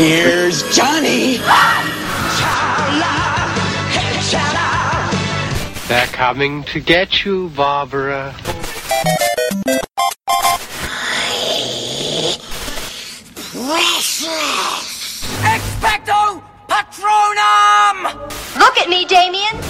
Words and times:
Here's 0.00 0.62
Johnny. 0.74 1.38
They're 5.88 6.06
coming 6.06 6.64
to 6.64 6.80
get 6.80 7.24
you, 7.24 7.48
Barbara. 7.50 8.34
Expecto 15.42 16.42
Patronum! 16.68 18.14
Look 18.58 18.78
at 18.78 18.88
me, 18.88 19.04
Damien. 19.04 19.69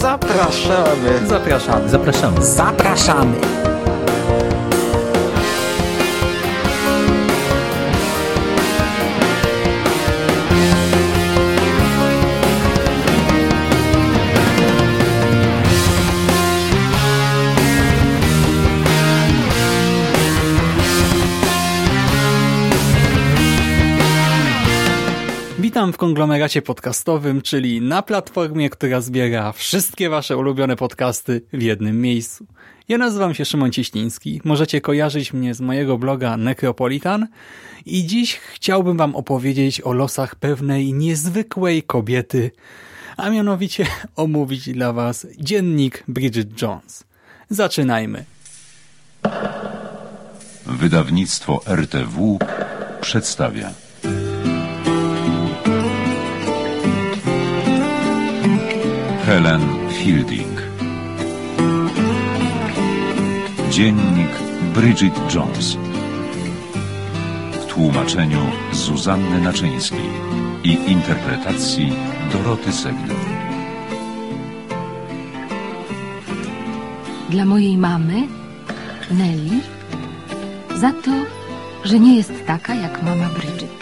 Zapraszamy. 0.00 1.26
Zapraszamy. 1.28 1.88
Zapraszamy. 1.88 2.44
Zapraszamy. 2.44 3.57
Witam 25.78 25.92
w 25.92 25.96
konglomeracie 25.96 26.62
podcastowym, 26.62 27.42
czyli 27.42 27.80
na 27.80 28.02
platformie, 28.02 28.70
która 28.70 29.00
zbiera 29.00 29.52
wszystkie 29.52 30.10
wasze 30.10 30.36
ulubione 30.36 30.76
podcasty 30.76 31.42
w 31.52 31.62
jednym 31.62 32.00
miejscu. 32.00 32.46
Ja 32.88 32.98
nazywam 32.98 33.34
się 33.34 33.44
Szymon 33.44 33.72
Cieśliński, 33.72 34.40
możecie 34.44 34.80
kojarzyć 34.80 35.32
mnie 35.32 35.54
z 35.54 35.60
mojego 35.60 35.98
bloga 35.98 36.36
Necropolitan 36.36 37.26
i 37.86 38.06
dziś 38.06 38.34
chciałbym 38.34 38.96
wam 38.96 39.16
opowiedzieć 39.16 39.80
o 39.80 39.92
losach 39.92 40.34
pewnej 40.36 40.94
niezwykłej 40.94 41.82
kobiety, 41.82 42.50
a 43.16 43.30
mianowicie 43.30 43.86
omówić 44.16 44.72
dla 44.72 44.92
was 44.92 45.26
dziennik 45.40 46.04
Bridget 46.08 46.62
Jones. 46.62 47.04
Zaczynajmy. 47.50 48.24
Wydawnictwo 50.66 51.60
RTW 51.66 52.38
przedstawia. 53.00 53.87
Helen 59.28 59.90
Fielding. 59.90 60.56
Dziennik 63.70 64.30
Bridget 64.74 65.34
Jones. 65.34 65.76
W 67.52 67.66
tłumaczeniu 67.66 68.40
Zuzanny 68.72 69.40
Naczyńskiej 69.40 70.10
i 70.64 70.90
interpretacji 70.90 71.92
Doroty 72.32 72.72
Segdy. 72.72 73.14
Dla 77.30 77.44
mojej 77.44 77.78
mamy, 77.78 78.28
Nelly, 79.10 79.60
za 80.76 80.92
to, 80.92 81.10
że 81.84 81.98
nie 81.98 82.16
jest 82.16 82.32
taka 82.46 82.74
jak 82.74 83.02
mama 83.02 83.28
Bridget. 83.28 83.77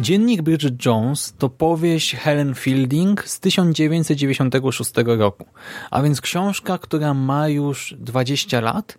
Dziennik 0.00 0.42
Bridget 0.42 0.86
Jones 0.86 1.34
to 1.38 1.48
powieść 1.48 2.14
Helen 2.14 2.54
Fielding 2.54 3.28
z 3.28 3.40
1996 3.40 4.92
roku, 5.06 5.46
a 5.90 6.02
więc 6.02 6.20
książka, 6.20 6.78
która 6.78 7.14
ma 7.14 7.48
już 7.48 7.94
20 7.98 8.60
lat 8.60 8.98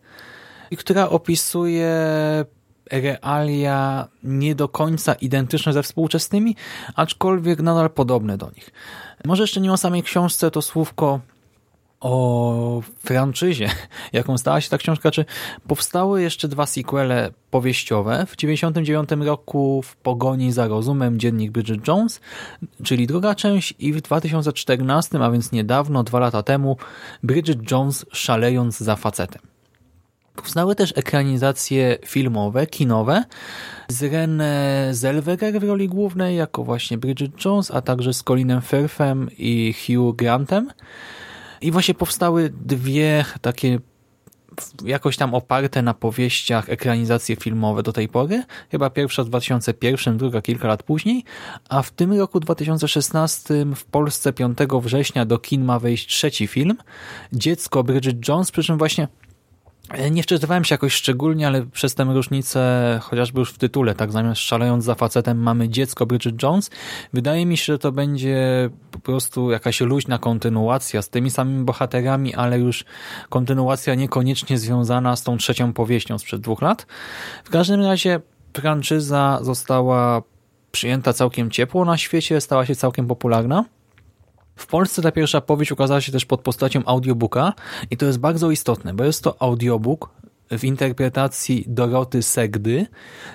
i 0.72 0.78
która 0.78 1.10
opisuje 1.10 1.96
realia 2.92 4.08
nie 4.24 4.56
do 4.56 4.68
końca 4.68 5.14
identyczne 5.14 5.74
ze 5.74 5.84
współczesnymi, 5.84 6.56
aczkolwiek 6.96 7.60
nadal 7.60 7.90
podobne 7.90 8.38
do 8.38 8.52
nich. 8.56 8.72
Może 9.26 9.44
jeszcze 9.44 9.62
nie 9.62 9.74
o 9.74 9.78
samej 9.78 10.04
książce, 10.04 10.52
to 10.52 10.62
słówko 10.62 11.20
o 12.00 12.82
franczyzie, 13.00 13.70
jaką 14.14 14.38
stała 14.38 14.62
się 14.62 14.70
ta 14.70 14.78
książka, 14.78 15.12
czy 15.12 15.26
powstały 15.68 16.22
jeszcze 16.22 16.48
dwa 16.48 16.66
sequele 16.66 17.32
powieściowe. 17.52 18.26
W 18.28 18.36
1999 18.36 19.28
roku 19.28 19.82
w 19.82 19.96
Pogoni 19.96 20.52
za 20.52 20.68
rozumem 20.68 21.20
dziennik 21.20 21.52
Bridget 21.52 21.88
Jones, 21.88 22.22
czyli 22.84 23.08
druga 23.08 23.36
część 23.36 23.74
i 23.80 23.94
w 23.94 24.02
2014, 24.02 25.20
a 25.20 25.32
więc 25.32 25.52
niedawno, 25.52 26.04
dwa 26.04 26.20
lata 26.20 26.44
temu, 26.44 26.78
Bridget 27.24 27.72
Jones 27.72 28.06
szalejąc 28.12 28.78
za 28.78 28.96
facetem. 28.96 29.42
Powstały 30.36 30.76
też 30.76 30.94
ekranizacje 30.96 31.98
filmowe, 32.06 32.68
kinowe 32.68 33.24
z 33.88 34.02
René 34.04 34.94
Zellweger 34.94 35.60
w 35.60 35.64
roli 35.64 35.88
głównej 35.88 36.36
jako 36.36 36.64
właśnie 36.64 36.98
Bridget 36.98 37.46
Jones, 37.46 37.72
a 37.72 37.82
także 37.82 38.14
z 38.14 38.24
Colinem 38.24 38.62
Firthem 38.62 39.30
i 39.38 39.74
Hugh 39.74 40.16
Grantem. 40.16 40.70
I 41.62 41.72
właśnie 41.72 41.94
powstały 41.94 42.50
dwie 42.50 43.26
takie 43.42 43.80
jakoś 44.86 45.18
tam 45.18 45.34
oparte 45.34 45.82
na 45.82 45.94
powieściach 45.94 46.70
ekranizacje 46.70 47.36
filmowe 47.36 47.84
do 47.84 47.94
tej 47.94 48.08
pory. 48.08 48.44
Chyba 48.72 48.90
pierwsza 48.90 49.24
w 49.24 49.28
2001, 49.28 50.18
druga 50.18 50.42
kilka 50.42 50.68
lat 50.68 50.84
później, 50.84 51.24
a 51.70 51.82
w 51.82 51.92
tym 51.92 52.14
roku 52.14 52.40
2016 52.40 53.66
w 53.76 53.86
Polsce 53.86 54.34
5 54.34 54.58
września 54.82 55.26
do 55.26 55.38
kin 55.38 55.66
ma 55.66 55.80
wejść 55.80 56.08
trzeci 56.08 56.48
film 56.48 56.78
Dziecko 57.34 57.84
Bridget 57.84 58.28
Jones, 58.28 58.52
przy 58.52 58.64
czym 58.64 58.78
właśnie 58.78 59.08
nie 60.12 60.24
wczytywałem 60.24 60.64
się 60.64 60.74
jakoś 60.74 60.94
szczególnie, 60.94 61.48
ale 61.48 61.66
przez 61.66 61.96
tę 61.96 62.04
różnicę, 62.04 63.00
chociażby 63.04 63.40
już 63.40 63.52
w 63.52 63.58
tytule, 63.58 63.96
tak 63.96 64.12
zamiast 64.12 64.42
szalejąc 64.42 64.84
za 64.84 64.96
facetem 64.96 65.40
mamy 65.40 65.70
dziecko 65.70 66.06
Bridget 66.06 66.44
Jones, 66.44 66.70
wydaje 67.14 67.46
mi 67.46 67.58
się, 67.58 67.74
że 67.74 67.80
to 67.80 67.92
będzie 67.92 68.70
po 68.92 69.00
prostu 69.00 69.52
jakaś 69.52 69.82
luźna 69.82 70.18
kontynuacja 70.18 71.02
z 71.02 71.10
tymi 71.10 71.30
samymi 71.30 71.64
bohaterami, 71.64 72.36
ale 72.36 72.60
już 72.60 72.86
kontynuacja 73.30 73.96
niekoniecznie 73.96 74.58
związana 74.58 75.16
z 75.16 75.24
tą 75.24 75.38
trzecią 75.38 75.74
powieścią 75.74 76.18
sprzed 76.18 76.42
dwóch 76.42 76.62
lat. 76.62 76.86
W 77.44 77.50
każdym 77.50 77.82
razie 77.82 78.20
franczyza 78.54 79.40
została 79.42 80.22
przyjęta 80.72 81.14
całkiem 81.14 81.52
ciepło 81.52 81.86
na 81.86 81.98
świecie, 81.98 82.42
stała 82.42 82.66
się 82.66 82.76
całkiem 82.76 83.08
popularna. 83.08 83.66
W 84.58 84.68
Polsce 84.68 85.02
ta 85.02 85.12
pierwsza 85.12 85.42
powieść 85.42 85.72
ukazała 85.72 86.02
się 86.02 86.12
też 86.12 86.26
pod 86.26 86.42
postacią 86.42 86.82
audiobooka 86.86 87.54
i 87.92 87.98
to 87.98 88.06
jest 88.06 88.20
bardzo 88.20 88.52
istotne, 88.52 88.94
bo 88.94 89.04
jest 89.04 89.24
to 89.24 89.42
audiobook 89.42 90.10
w 90.52 90.64
interpretacji 90.64 91.66
Doroty 91.68 92.24
Segdy, 92.24 92.86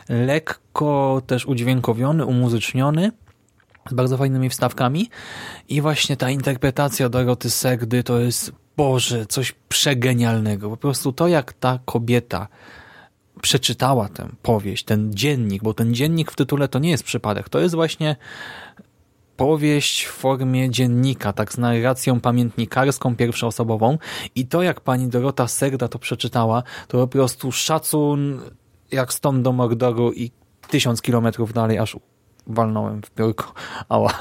lekko 0.09 1.23
też 1.27 1.47
udźwiękowiony, 1.47 2.27
umuzyczniony, 2.27 3.13
z 3.91 3.95
bardzo 3.95 4.17
fajnymi 4.17 4.51
wstawkami 4.51 5.11
i 5.69 5.81
właśnie 5.81 6.17
ta 6.17 6.31
interpretacja 6.31 7.09
Doroty 7.09 7.51
Segdy 7.51 8.03
to 8.03 8.19
jest, 8.19 8.53
Boże, 8.77 9.27
coś 9.27 9.55
przegenialnego. 9.69 10.71
Po 10.71 10.77
prostu 10.77 11.13
to, 11.13 11.29
jak 11.29 11.53
ta 11.53 11.79
kobieta 11.85 12.49
przeczytała 13.43 14.09
tę 14.09 14.29
powieść, 14.43 14.85
ten 14.85 15.15
dziennik, 15.15 15.63
bo 15.63 15.75
ten 15.75 15.95
dziennik 15.95 16.31
w 16.31 16.37
tytule 16.37 16.69
to 16.69 16.79
nie 16.79 16.91
jest 16.91 17.05
przypadek, 17.05 17.49
to 17.49 17.61
jest 17.61 17.75
właśnie 17.75 18.17
powieść 19.37 20.05
w 20.05 20.13
formie 20.13 20.71
dziennika, 20.71 21.33
tak 21.33 21.53
z 21.53 21.59
narracją 21.59 22.21
pamiętnikarską, 22.21 23.17
pierwszoosobową 23.17 23.99
i 24.35 24.47
to 24.47 24.63
jak 24.63 24.81
pani 24.81 25.09
Dorota 25.09 25.49
Serda 25.49 25.89
to 25.89 25.99
przeczytała, 25.99 26.63
to 26.89 26.99
po 26.99 27.07
prostu 27.07 27.53
szacun 27.53 28.41
jak 28.93 29.13
stąd 29.13 29.43
do 29.43 29.53
Mordoru 29.53 30.13
i 30.13 30.31
tysiąc 30.69 31.03
kilometrów 31.03 31.53
dalej, 31.53 31.79
aż 31.79 31.97
walnąłem 32.47 33.03
w 33.03 33.11
piórko. 33.11 33.53
Ała. 33.89 34.19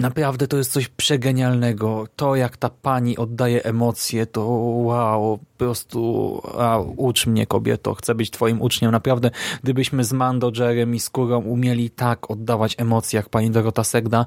Naprawdę 0.00 0.46
to 0.46 0.56
jest 0.56 0.72
coś 0.72 0.88
przegenialnego. 0.88 2.06
To, 2.16 2.36
jak 2.36 2.56
ta 2.56 2.68
pani 2.68 3.16
oddaje 3.16 3.64
emocje, 3.64 4.26
to 4.26 4.44
wow, 4.44 5.38
po 5.38 5.44
prostu 5.58 6.42
a, 6.58 6.78
ucz 6.78 7.26
mnie 7.26 7.46
kobieto, 7.46 7.94
chcę 7.94 8.14
być 8.14 8.30
twoim 8.30 8.62
uczniem. 8.62 8.90
Naprawdę, 8.90 9.30
gdybyśmy 9.62 10.04
z 10.04 10.12
Mando, 10.12 10.52
Jerem 10.58 10.94
i 10.94 11.00
Skórą 11.00 11.38
umieli 11.38 11.90
tak 11.90 12.30
oddawać 12.30 12.74
emocje, 12.78 13.16
jak 13.16 13.28
pani 13.28 13.50
Dorota 13.50 13.84
Segda, 13.84 14.26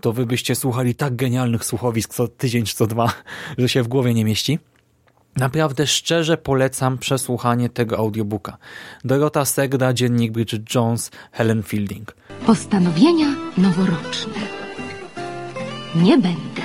to 0.00 0.12
wy 0.12 0.26
byście 0.26 0.54
słuchali 0.54 0.94
tak 0.94 1.16
genialnych 1.16 1.64
słuchowisk 1.64 2.14
co 2.14 2.28
tydzień 2.28 2.64
czy 2.64 2.74
co 2.74 2.86
dwa, 2.86 3.12
że 3.58 3.68
się 3.68 3.82
w 3.82 3.88
głowie 3.88 4.14
nie 4.14 4.24
mieści. 4.24 4.58
Naprawdę 5.36 5.86
szczerze 5.86 6.36
polecam 6.36 6.98
przesłuchanie 6.98 7.68
tego 7.68 7.98
audiobooka. 7.98 8.56
Dorota 9.04 9.44
Segda, 9.44 9.92
dziennik 9.92 10.32
Bridget 10.32 10.74
Jones, 10.74 11.10
Helen 11.32 11.62
Fielding. 11.62 12.16
Postanowienia 12.46 13.26
noworoczne. 13.58 14.63
Nie 15.96 16.18
będę 16.18 16.62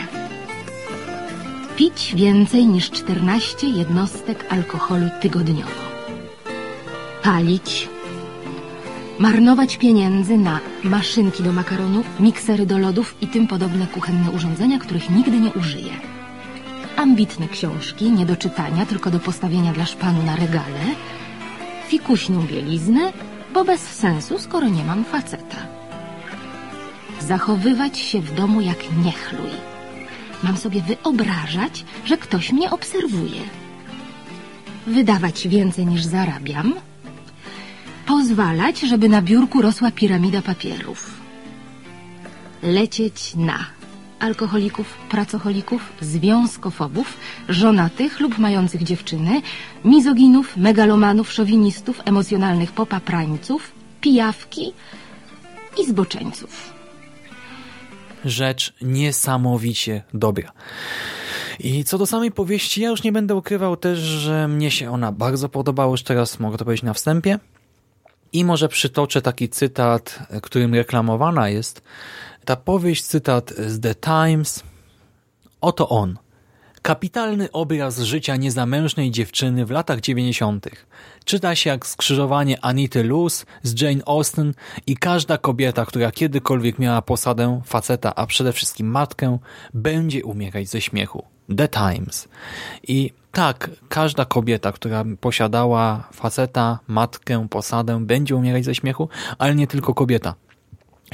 pić 1.80 2.16
więcej 2.16 2.68
niż 2.68 2.92
14 2.92 3.68
jednostek 3.68 4.54
alkoholu 4.54 5.06
tygodniowo. 5.22 5.82
Palić. 7.24 7.90
Marnować 9.20 9.78
pieniędzy 9.78 10.38
na 10.38 10.60
maszynki 10.84 11.44
do 11.44 11.54
makaronu, 11.54 12.04
miksery 12.20 12.66
do 12.66 12.78
lodów 12.78 13.16
i 13.22 13.28
tym 13.28 13.48
podobne 13.48 13.88
kuchenne 13.88 14.32
urządzenia, 14.32 14.80
których 14.80 15.10
nigdy 15.10 15.40
nie 15.40 15.54
użyję. 15.54 15.94
Ambitne 16.96 17.48
książki, 17.48 18.12
nie 18.12 18.26
do 18.26 18.36
czytania, 18.36 18.86
tylko 18.86 19.12
do 19.12 19.20
postawienia 19.20 19.74
dla 19.74 19.86
szpanu 19.86 20.24
na 20.24 20.36
regale. 20.36 20.84
Fikuśną 21.88 22.42
bieliznę, 22.42 23.14
bo 23.54 23.66
bez 23.66 23.82
sensu, 23.82 24.40
skoro 24.40 24.68
nie 24.70 24.84
mam 24.84 25.06
faceta 25.06 25.69
zachowywać 27.30 28.00
się 28.00 28.22
w 28.22 28.34
domu 28.34 28.62
jak 28.62 28.82
niechluj. 29.06 29.54
Mam 30.44 30.58
sobie 30.58 30.82
wyobrażać, 30.82 31.86
że 32.06 32.18
ktoś 32.18 32.52
mnie 32.52 32.72
obserwuje. 32.72 33.42
Wydawać 34.88 35.48
więcej 35.48 35.86
niż 35.86 36.04
zarabiam. 36.04 36.74
Pozwalać, 38.06 38.80
żeby 38.80 39.10
na 39.10 39.22
biurku 39.22 39.62
rosła 39.62 39.92
piramida 39.92 40.42
papierów. 40.42 41.00
Lecieć 42.64 43.36
na 43.36 43.60
alkoholików, 44.20 44.88
pracocholików, 45.10 45.82
związkofobów, 46.02 47.18
żonatych 47.50 48.20
lub 48.20 48.38
mających 48.38 48.84
dziewczyny, 48.84 49.42
mizoginów, 49.86 50.58
megalomanów, 50.58 51.32
szowinistów, 51.32 52.02
emocjonalnych 52.06 52.72
popaprańców, 52.72 53.72
pijawki 54.02 54.74
i 55.80 55.86
zboczeńców 55.86 56.79
rzecz 58.26 58.74
niesamowicie 58.82 60.04
dobra. 60.14 60.52
I 61.60 61.84
co 61.84 61.98
do 61.98 62.06
samej 62.06 62.32
powieści, 62.32 62.82
ja 62.82 62.90
już 62.90 63.04
nie 63.04 63.12
będę 63.12 63.36
ukrywał 63.36 63.78
też, 63.78 64.00
że 64.00 64.48
mnie 64.48 64.72
się 64.72 64.92
ona 64.92 65.12
bardzo 65.12 65.50
podobała, 65.50 65.92
już 65.92 66.04
teraz 66.04 66.40
mogę 66.40 66.58
to 66.58 66.66
powiedzieć 66.66 66.84
na 66.84 66.94
wstępie. 66.94 67.40
I 68.34 68.46
może 68.46 68.70
przytoczę 68.70 69.22
taki 69.22 69.50
cytat, 69.50 70.20
którym 70.42 70.74
reklamowana 70.74 71.50
jest. 71.50 71.82
Ta 72.46 72.56
powieść, 72.56 73.04
cytat 73.04 73.54
z 73.58 73.80
The 73.80 73.96
Times. 73.96 74.64
Oto 75.62 75.90
on. 75.90 76.18
Kapitalny 76.82 77.52
obraz 77.52 78.00
życia 78.00 78.36
niezamężnej 78.36 79.12
dziewczyny 79.12 79.66
w 79.66 79.72
latach 79.72 80.00
90. 80.00 80.68
Czyta 81.26 81.56
się 81.56 81.70
jak 81.70 81.88
skrzyżowanie 81.88 82.66
Anity 82.66 83.04
Luz 83.04 83.46
z 83.64 83.82
Jane 83.82 84.02
Austen 84.06 84.54
i 84.88 84.98
każda 84.98 85.38
kobieta, 85.38 85.86
która 85.86 86.12
kiedykolwiek 86.12 86.80
miała 86.80 87.02
posadę 87.02 87.62
faceta, 87.66 88.16
a 88.16 88.26
przede 88.26 88.54
wszystkim 88.54 88.88
matkę, 88.88 89.38
będzie 89.74 90.26
umierać 90.26 90.70
ze 90.70 90.82
śmiechu. 90.82 91.24
The 91.58 91.68
Times. 91.68 92.28
I 92.88 93.12
tak, 93.32 93.70
każda 93.90 94.26
kobieta, 94.26 94.72
która 94.72 95.04
posiadała 95.22 96.10
faceta, 96.14 96.80
matkę, 96.88 97.48
posadę, 97.50 98.06
będzie 98.06 98.36
umierać 98.36 98.66
ze 98.66 98.76
śmiechu, 98.76 99.10
ale 99.38 99.56
nie 99.56 99.68
tylko 99.68 99.94
kobieta. 99.94 100.36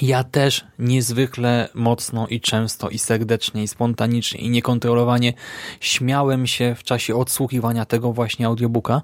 Ja 0.02 0.24
też 0.24 0.66
niezwykle 0.80 1.70
mocno 1.74 2.28
i 2.28 2.42
często 2.42 2.90
i 2.90 3.00
serdecznie 3.00 3.64
i 3.64 3.68
spontanicznie 3.68 4.40
i 4.40 4.50
niekontrolowanie 4.50 5.34
śmiałem 5.80 6.48
się 6.48 6.76
w 6.76 6.84
czasie 6.84 7.16
odsłuchiwania 7.16 7.86
tego 7.86 8.14
właśnie 8.14 8.46
audiobooka, 8.46 9.02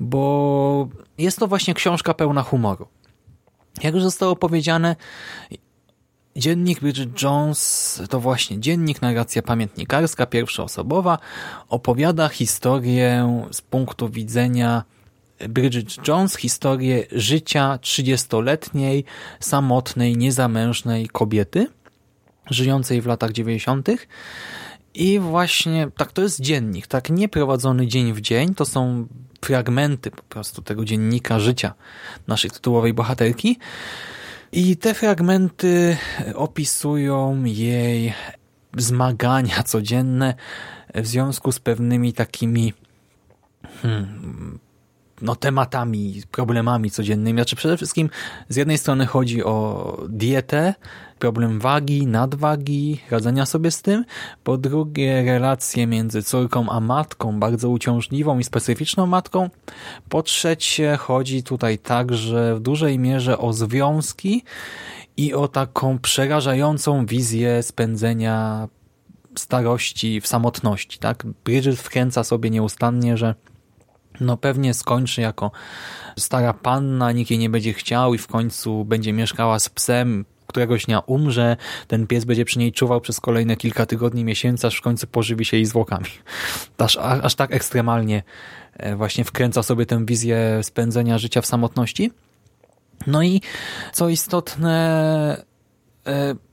bo 0.00 0.88
jest 1.18 1.38
to 1.38 1.46
właśnie 1.46 1.74
książka 1.74 2.14
pełna 2.14 2.42
humoru. 2.42 2.88
Jak 3.82 3.94
już 3.94 4.02
zostało 4.02 4.36
powiedziane, 4.36 4.96
Dziennik 6.36 6.80
Bridget 6.80 7.22
Jones 7.22 8.02
to 8.10 8.20
właśnie 8.20 8.60
dziennik, 8.60 9.02
narracja 9.02 9.42
pamiętnikarska, 9.42 10.26
pierwszoosobowa, 10.26 11.18
opowiada 11.68 12.28
historię 12.28 13.44
z 13.50 13.60
punktu 13.60 14.08
widzenia 14.08 14.84
Bridget 15.48 16.08
Jones 16.08 16.36
historię 16.36 17.06
życia 17.12 17.78
30-letniej, 17.82 19.04
samotnej, 19.40 20.16
niezamężnej 20.16 21.08
kobiety 21.08 21.66
żyjącej 22.50 23.02
w 23.02 23.06
latach 23.06 23.32
90. 23.32 23.88
I 24.94 25.18
właśnie 25.18 25.88
tak 25.96 26.12
to 26.12 26.22
jest 26.22 26.40
dziennik, 26.40 26.86
tak 26.86 27.10
nie 27.10 27.28
prowadzony 27.28 27.86
dzień 27.86 28.12
w 28.12 28.20
dzień, 28.20 28.54
to 28.54 28.64
są 28.64 29.06
fragmenty 29.44 30.10
po 30.10 30.22
prostu 30.22 30.62
tego 30.62 30.84
dziennika 30.84 31.40
życia 31.40 31.74
naszej 32.26 32.50
tytułowej 32.50 32.94
bohaterki. 32.94 33.58
I 34.52 34.76
te 34.76 34.94
fragmenty 34.94 35.96
opisują 36.34 37.44
jej 37.44 38.14
zmagania 38.76 39.62
codzienne 39.62 40.34
w 40.94 41.06
związku 41.06 41.52
z 41.52 41.60
pewnymi 41.60 42.12
takimi 42.12 42.72
hmm, 43.82 44.58
no, 45.22 45.36
tematami, 45.36 46.22
problemami 46.30 46.90
codziennymi. 46.90 47.38
Znaczy 47.38 47.56
przede 47.56 47.76
wszystkim 47.76 48.10
z 48.48 48.56
jednej 48.56 48.78
strony 48.78 49.06
chodzi 49.06 49.44
o 49.44 49.96
dietę, 50.08 50.74
problem 51.18 51.60
wagi, 51.60 52.06
nadwagi, 52.06 53.00
radzenia 53.10 53.46
sobie 53.46 53.70
z 53.70 53.82
tym. 53.82 54.04
Po 54.44 54.58
drugie 54.58 55.22
relacje 55.24 55.86
między 55.86 56.22
córką 56.22 56.68
a 56.68 56.80
matką, 56.80 57.40
bardzo 57.40 57.70
uciążliwą 57.70 58.38
i 58.38 58.44
specyficzną 58.44 59.06
matką. 59.06 59.50
Po 60.08 60.22
trzecie 60.22 60.96
chodzi 60.96 61.42
tutaj 61.42 61.78
także 61.78 62.54
w 62.54 62.60
dużej 62.60 62.98
mierze 62.98 63.38
o 63.38 63.52
związki 63.52 64.42
i 65.16 65.34
o 65.34 65.48
taką 65.48 65.98
przerażającą 65.98 67.06
wizję 67.06 67.62
spędzenia 67.62 68.68
starości 69.38 70.20
w 70.20 70.26
samotności. 70.26 70.98
Tak? 70.98 71.26
Bridget 71.44 71.78
wkręca 71.78 72.24
sobie 72.24 72.50
nieustannie, 72.50 73.16
że 73.16 73.34
no 74.20 74.36
pewnie 74.36 74.74
skończy 74.74 75.20
jako 75.20 75.50
stara 76.18 76.52
panna, 76.52 77.12
nikt 77.12 77.30
jej 77.30 77.38
nie 77.38 77.50
będzie 77.50 77.72
chciał 77.72 78.14
i 78.14 78.18
w 78.18 78.26
końcu 78.26 78.84
będzie 78.84 79.12
mieszkała 79.12 79.58
z 79.58 79.68
psem, 79.68 80.24
któregoś 80.46 80.84
dnia 80.84 80.98
umrze, 80.98 81.56
ten 81.88 82.06
pies 82.06 82.24
będzie 82.24 82.44
przy 82.44 82.58
niej 82.58 82.72
czuwał 82.72 83.00
przez 83.00 83.20
kolejne 83.20 83.56
kilka 83.56 83.86
tygodni, 83.86 84.24
miesięcy, 84.24 84.66
aż 84.66 84.76
w 84.76 84.80
końcu 84.80 85.06
pożywi 85.06 85.44
się 85.44 85.56
jej 85.56 85.66
zwłokami. 85.66 86.06
Aż, 86.78 86.96
aż 86.96 87.34
tak 87.34 87.52
ekstremalnie 87.52 88.22
e, 88.76 88.96
właśnie 88.96 89.24
wkręca 89.24 89.62
sobie 89.62 89.86
tę 89.86 90.06
wizję 90.06 90.60
spędzenia 90.62 91.18
życia 91.18 91.40
w 91.40 91.46
samotności. 91.46 92.12
No 93.06 93.22
i 93.22 93.40
co 93.92 94.08
istotne, 94.08 95.44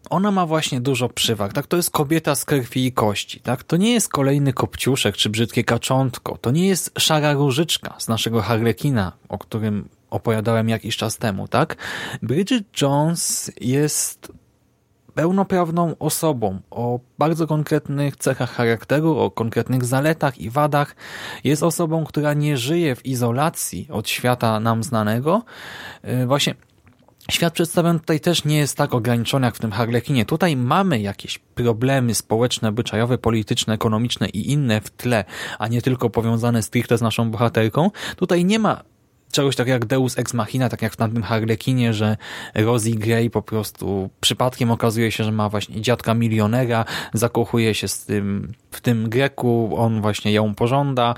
ona 0.10 0.31
ma 0.31 0.45
właśnie 0.45 0.81
dużo 0.81 1.10
przywag. 1.10 1.53
Tak? 1.53 1.67
To 1.67 1.77
jest 1.77 1.91
kobieta 1.91 2.36
z 2.36 2.45
krwi 2.45 2.86
i 2.86 2.91
kości. 2.91 3.39
Tak? 3.39 3.63
To 3.63 3.77
nie 3.77 3.93
jest 3.93 4.10
kolejny 4.10 4.53
kopciuszek 4.53 5.17
czy 5.17 5.29
brzydkie 5.29 5.63
kaczątko. 5.63 6.38
To 6.38 6.51
nie 6.51 6.67
jest 6.67 6.91
szara 7.00 7.33
różyczka 7.33 7.95
z 7.98 8.07
naszego 8.07 8.41
Harlekina, 8.41 9.12
o 9.29 9.38
którym 9.38 9.89
opowiadałem 10.10 10.69
jakiś 10.69 10.98
czas 10.98 11.17
temu. 11.17 11.48
tak? 11.48 11.75
Bridget 12.22 12.81
Jones 12.81 13.51
jest 13.62 14.31
pełnoprawną 15.13 15.95
osobą 16.00 16.60
o 16.72 17.00
bardzo 17.17 17.48
konkretnych 17.48 18.17
cechach 18.17 18.51
charakteru, 18.51 19.17
o 19.17 19.31
konkretnych 19.31 19.86
zaletach 19.86 20.38
i 20.38 20.50
wadach. 20.50 20.95
Jest 21.43 21.63
osobą, 21.63 22.05
która 22.05 22.33
nie 22.33 22.57
żyje 22.57 22.95
w 22.95 23.05
izolacji 23.05 23.88
od 23.91 24.10
świata 24.10 24.60
nam 24.60 24.83
znanego. 24.83 25.43
Y, 26.24 26.25
właśnie 26.25 26.55
Świat 27.32 27.53
przedstawiony 27.53 28.00
tutaj 28.00 28.20
też 28.20 28.46
nie 28.46 28.58
jest 28.58 28.77
tak 28.77 28.94
ograniczony 28.94 29.46
jak 29.46 29.56
w 29.56 29.60
tym 29.60 29.72
Harlekinie. 29.72 30.25
Tutaj 30.25 30.56
mamy 30.56 31.00
jakieś 31.00 31.38
problemy 31.38 32.15
społeczne, 32.15 32.70
obyczajowe, 32.70 33.18
polityczne, 33.18 33.74
ekonomiczne 33.74 34.30
i 34.30 34.51
inne 34.51 34.82
w 34.82 34.89
tle, 34.89 35.25
a 35.60 35.68
nie 35.68 35.82
tylko 35.82 36.10
powiązane 36.10 36.63
stricte 36.63 36.98
z 36.98 37.01
naszą 37.01 37.32
bohaterką. 37.32 37.92
Tutaj 38.15 38.46
nie 38.46 38.60
ma 38.60 38.84
czegoś 39.32 39.56
takiego 39.56 39.74
jak 39.74 39.86
Deus 39.86 40.18
Ex 40.18 40.34
Machina, 40.34 40.70
tak 40.70 40.82
jak 40.82 40.94
w 40.94 40.96
tamtym 40.96 41.24
Harlekinie, 41.24 41.94
że 41.94 42.18
Rosie 42.56 42.92
Grey 42.92 43.30
po 43.30 43.42
prostu 43.42 44.10
przypadkiem 44.22 44.72
okazuje 44.72 45.12
się, 45.12 45.24
że 45.24 45.32
ma 45.32 45.50
właśnie 45.50 45.82
dziadka 45.82 46.13
milionera, 46.13 46.86
zakochuje 47.13 47.74
się 47.75 47.88
z 47.88 48.06
tym, 48.06 48.51
w 48.72 48.82
tym 48.82 49.10
Greku, 49.10 49.74
on 49.77 50.01
właśnie 50.01 50.32
ją 50.32 50.56
pożąda 50.56 51.15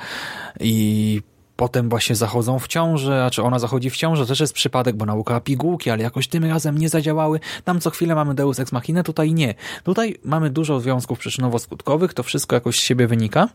i 0.60 1.22
potem 1.56 1.90
właśnie 1.90 2.16
zachodzą 2.16 2.60
w 2.60 2.68
ciąży, 2.68 3.14
a 3.14 3.30
czy 3.30 3.44
ona 3.44 3.60
zachodzi 3.60 3.90
w 3.90 3.96
ciąży, 3.96 4.26
też 4.26 4.40
jest 4.40 4.54
przypadek, 4.54 4.96
bo 4.96 5.06
nauka 5.06 5.40
pigułki, 5.42 5.90
ale 5.90 6.04
jakoś 6.04 6.28
tym 6.28 6.46
razem 6.46 6.78
nie 6.78 6.90
zadziałały. 6.90 7.40
Tam 7.64 7.80
co 7.80 7.90
chwilę 7.90 8.16
mamy 8.16 8.36
Deus 8.36 8.60
Ex 8.60 8.72
Machina, 8.72 9.04
tutaj 9.04 9.34
nie. 9.34 9.56
Tutaj 9.84 10.18
mamy 10.24 10.50
dużo 10.50 10.80
związków 10.80 11.20
przyczynowo-skutkowych, 11.20 12.14
to 12.14 12.24
wszystko 12.24 12.56
jakoś 12.56 12.80
z 12.80 12.84
siebie 12.84 13.08
wynika. 13.08 13.50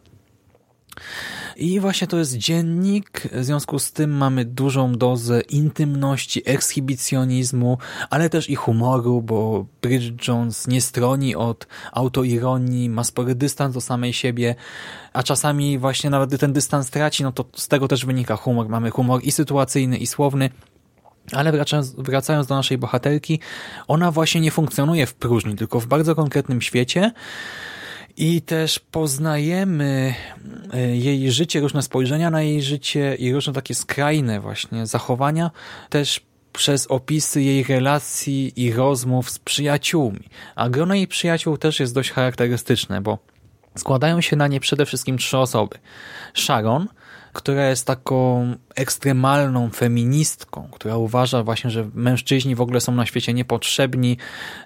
I 1.57 1.80
właśnie 1.80 2.07
to 2.07 2.19
jest 2.19 2.37
dziennik, 2.37 3.23
w 3.33 3.45
związku 3.45 3.78
z 3.78 3.92
tym 3.92 4.11
mamy 4.11 4.45
dużą 4.45 4.92
dozę 4.92 5.40
intymności, 5.40 6.42
ekshibicjonizmu, 6.47 7.78
ale 8.11 8.30
też 8.30 8.50
i 8.50 8.54
humoru, 8.54 9.23
bo 9.23 9.66
Bridget 9.83 10.28
Jones 10.28 10.66
nie 10.66 10.80
stroni 10.80 11.37
od 11.37 11.66
autoironii, 11.92 12.90
ma 12.90 13.04
spory 13.04 13.35
dystans 13.35 13.75
do 13.75 13.80
samej 13.80 14.12
siebie, 14.12 14.54
a 15.12 15.23
czasami 15.23 15.78
właśnie 15.78 16.11
nawet 16.11 16.28
gdy 16.28 16.38
ten 16.38 16.52
dystans 16.52 16.90
traci, 16.90 17.23
no 17.23 17.33
to 17.33 17.45
z 17.54 17.69
tego 17.69 17.88
też 17.88 18.07
wynika 18.07 18.37
humor. 18.37 18.69
Mamy 18.69 18.90
humor 18.90 19.21
i 19.25 19.33
sytuacyjny, 19.33 19.97
i 19.97 20.07
słowny, 20.07 20.50
ale 21.33 21.52
wracając, 21.52 21.95
wracając 21.95 22.47
do 22.47 22.54
naszej 22.54 22.78
bohaterki, 22.78 23.40
ona 23.88 24.11
właśnie 24.11 24.40
nie 24.40 24.50
funkcjonuje 24.50 25.07
w 25.07 25.14
próżni, 25.14 25.57
tylko 25.57 25.80
w 25.80 25.87
bardzo 25.87 26.14
konkretnym 26.14 26.61
świecie, 26.61 27.12
i 28.21 28.43
też 28.43 28.79
poznajemy 28.79 30.15
e, 30.73 30.97
jej 30.97 31.33
życie, 31.33 31.61
różne 31.61 31.83
spojrzenia 31.83 32.31
na 32.31 32.43
jej 32.43 32.62
życie 32.62 33.15
i 33.15 33.33
różne 33.33 33.53
takie 33.53 33.75
skrajne 33.75 34.41
właśnie 34.41 34.87
zachowania 34.87 35.50
też 35.89 36.21
przez 36.53 36.87
opisy 36.87 37.43
jej 37.43 37.65
relacji 37.65 38.53
i 38.57 38.73
rozmów 38.73 39.31
z 39.31 39.39
przyjaciółmi. 39.39 40.29
A 40.55 40.69
grono 40.69 40.95
jej 40.95 41.09
przyjaciół 41.09 41.57
też 41.57 41.81
jest 41.81 41.95
dość 41.95 42.11
charakterystyczne, 42.11 43.00
bo 43.00 43.19
składają 43.77 44.21
się 44.21 44.37
na 44.37 44.49
nie 44.49 44.61
przede 44.61 44.87
wszystkim 44.87 45.19
trzy 45.19 45.39
osoby. 45.39 45.79
Sharon, 46.35 46.89
która 47.33 47.69
jest 47.69 47.87
taką 47.87 48.55
ekstremalną 48.75 49.71
feministką, 49.71 50.69
która 50.73 50.97
uważa 50.97 51.43
właśnie, 51.43 51.71
że 51.71 51.91
mężczyźni 51.95 52.55
w 52.55 52.61
ogóle 52.61 52.81
są 52.81 52.93
na 52.93 53.07
świecie 53.07 53.35
niepotrzebni, 53.35 54.17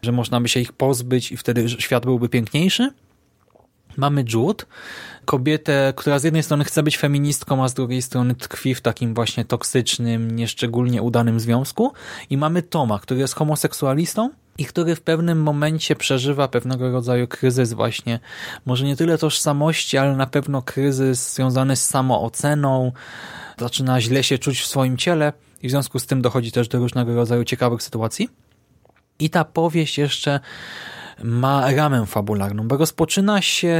że 0.02 0.12
można 0.12 0.40
by 0.40 0.48
się 0.48 0.60
ich 0.60 0.72
pozbyć 0.72 1.32
i 1.32 1.36
wtedy 1.36 1.68
świat 1.68 2.04
byłby 2.04 2.28
piękniejszy. 2.28 2.90
Mamy 3.96 4.24
Jude, 4.32 4.64
kobietę, 5.24 5.92
która 5.96 6.18
z 6.18 6.24
jednej 6.24 6.42
strony 6.42 6.64
chce 6.64 6.82
być 6.82 6.98
feministką, 6.98 7.64
a 7.64 7.68
z 7.68 7.74
drugiej 7.74 8.02
strony 8.02 8.34
tkwi 8.34 8.74
w 8.74 8.80
takim 8.80 9.14
właśnie 9.14 9.44
toksycznym, 9.44 10.36
nieszczególnie 10.36 11.02
udanym 11.02 11.40
związku. 11.40 11.92
I 12.30 12.36
mamy 12.36 12.62
Toma, 12.62 12.98
który 12.98 13.20
jest 13.20 13.34
homoseksualistą 13.34 14.30
i 14.58 14.64
który 14.64 14.96
w 14.96 15.00
pewnym 15.00 15.42
momencie 15.42 15.96
przeżywa 15.96 16.48
pewnego 16.48 16.92
rodzaju 16.92 17.28
kryzys 17.28 17.72
właśnie, 17.72 18.20
może 18.66 18.84
nie 18.84 18.96
tyle 18.96 19.18
tożsamości, 19.18 19.98
ale 19.98 20.16
na 20.16 20.26
pewno 20.26 20.62
kryzys 20.62 21.34
związany 21.34 21.76
z 21.76 21.86
samooceną, 21.86 22.92
zaczyna 23.58 24.00
źle 24.00 24.22
się 24.22 24.38
czuć 24.38 24.60
w 24.60 24.66
swoim 24.66 24.96
ciele 24.96 25.32
i 25.62 25.68
w 25.68 25.70
związku 25.70 25.98
z 25.98 26.06
tym 26.06 26.22
dochodzi 26.22 26.52
też 26.52 26.68
do 26.68 26.78
różnego 26.78 27.14
rodzaju 27.14 27.44
ciekawych 27.44 27.82
sytuacji. 27.82 28.28
I 29.18 29.30
ta 29.30 29.44
powieść 29.44 29.98
jeszcze 29.98 30.40
ma 31.22 31.70
ramę 31.70 32.06
fabularną, 32.06 32.68
bo 32.68 32.76
rozpoczyna 32.76 33.42
się 33.42 33.76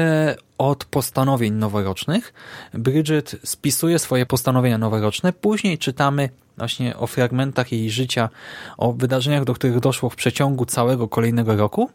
od 0.59 0.85
postanowień 0.85 1.55
noworocznych. 1.55 2.35
Bridget 2.75 3.37
spisuje 3.45 3.99
swoje 3.99 4.27
postanowienia 4.27 4.79
noworoczne, 4.79 5.33
później 5.33 5.79
czytamy 5.79 6.29
właśnie 6.57 6.97
o 6.97 7.07
fragmentach 7.07 7.73
jej 7.73 7.91
życia, 7.91 8.29
o 8.79 8.93
wydarzeniach, 8.93 9.45
do 9.45 9.55
których 9.55 9.81
doszło 9.81 10.11
w 10.11 10.17
przeciągu 10.17 10.67
całego 10.67 11.09
kolejnego 11.09 11.57
roku. 11.57 11.91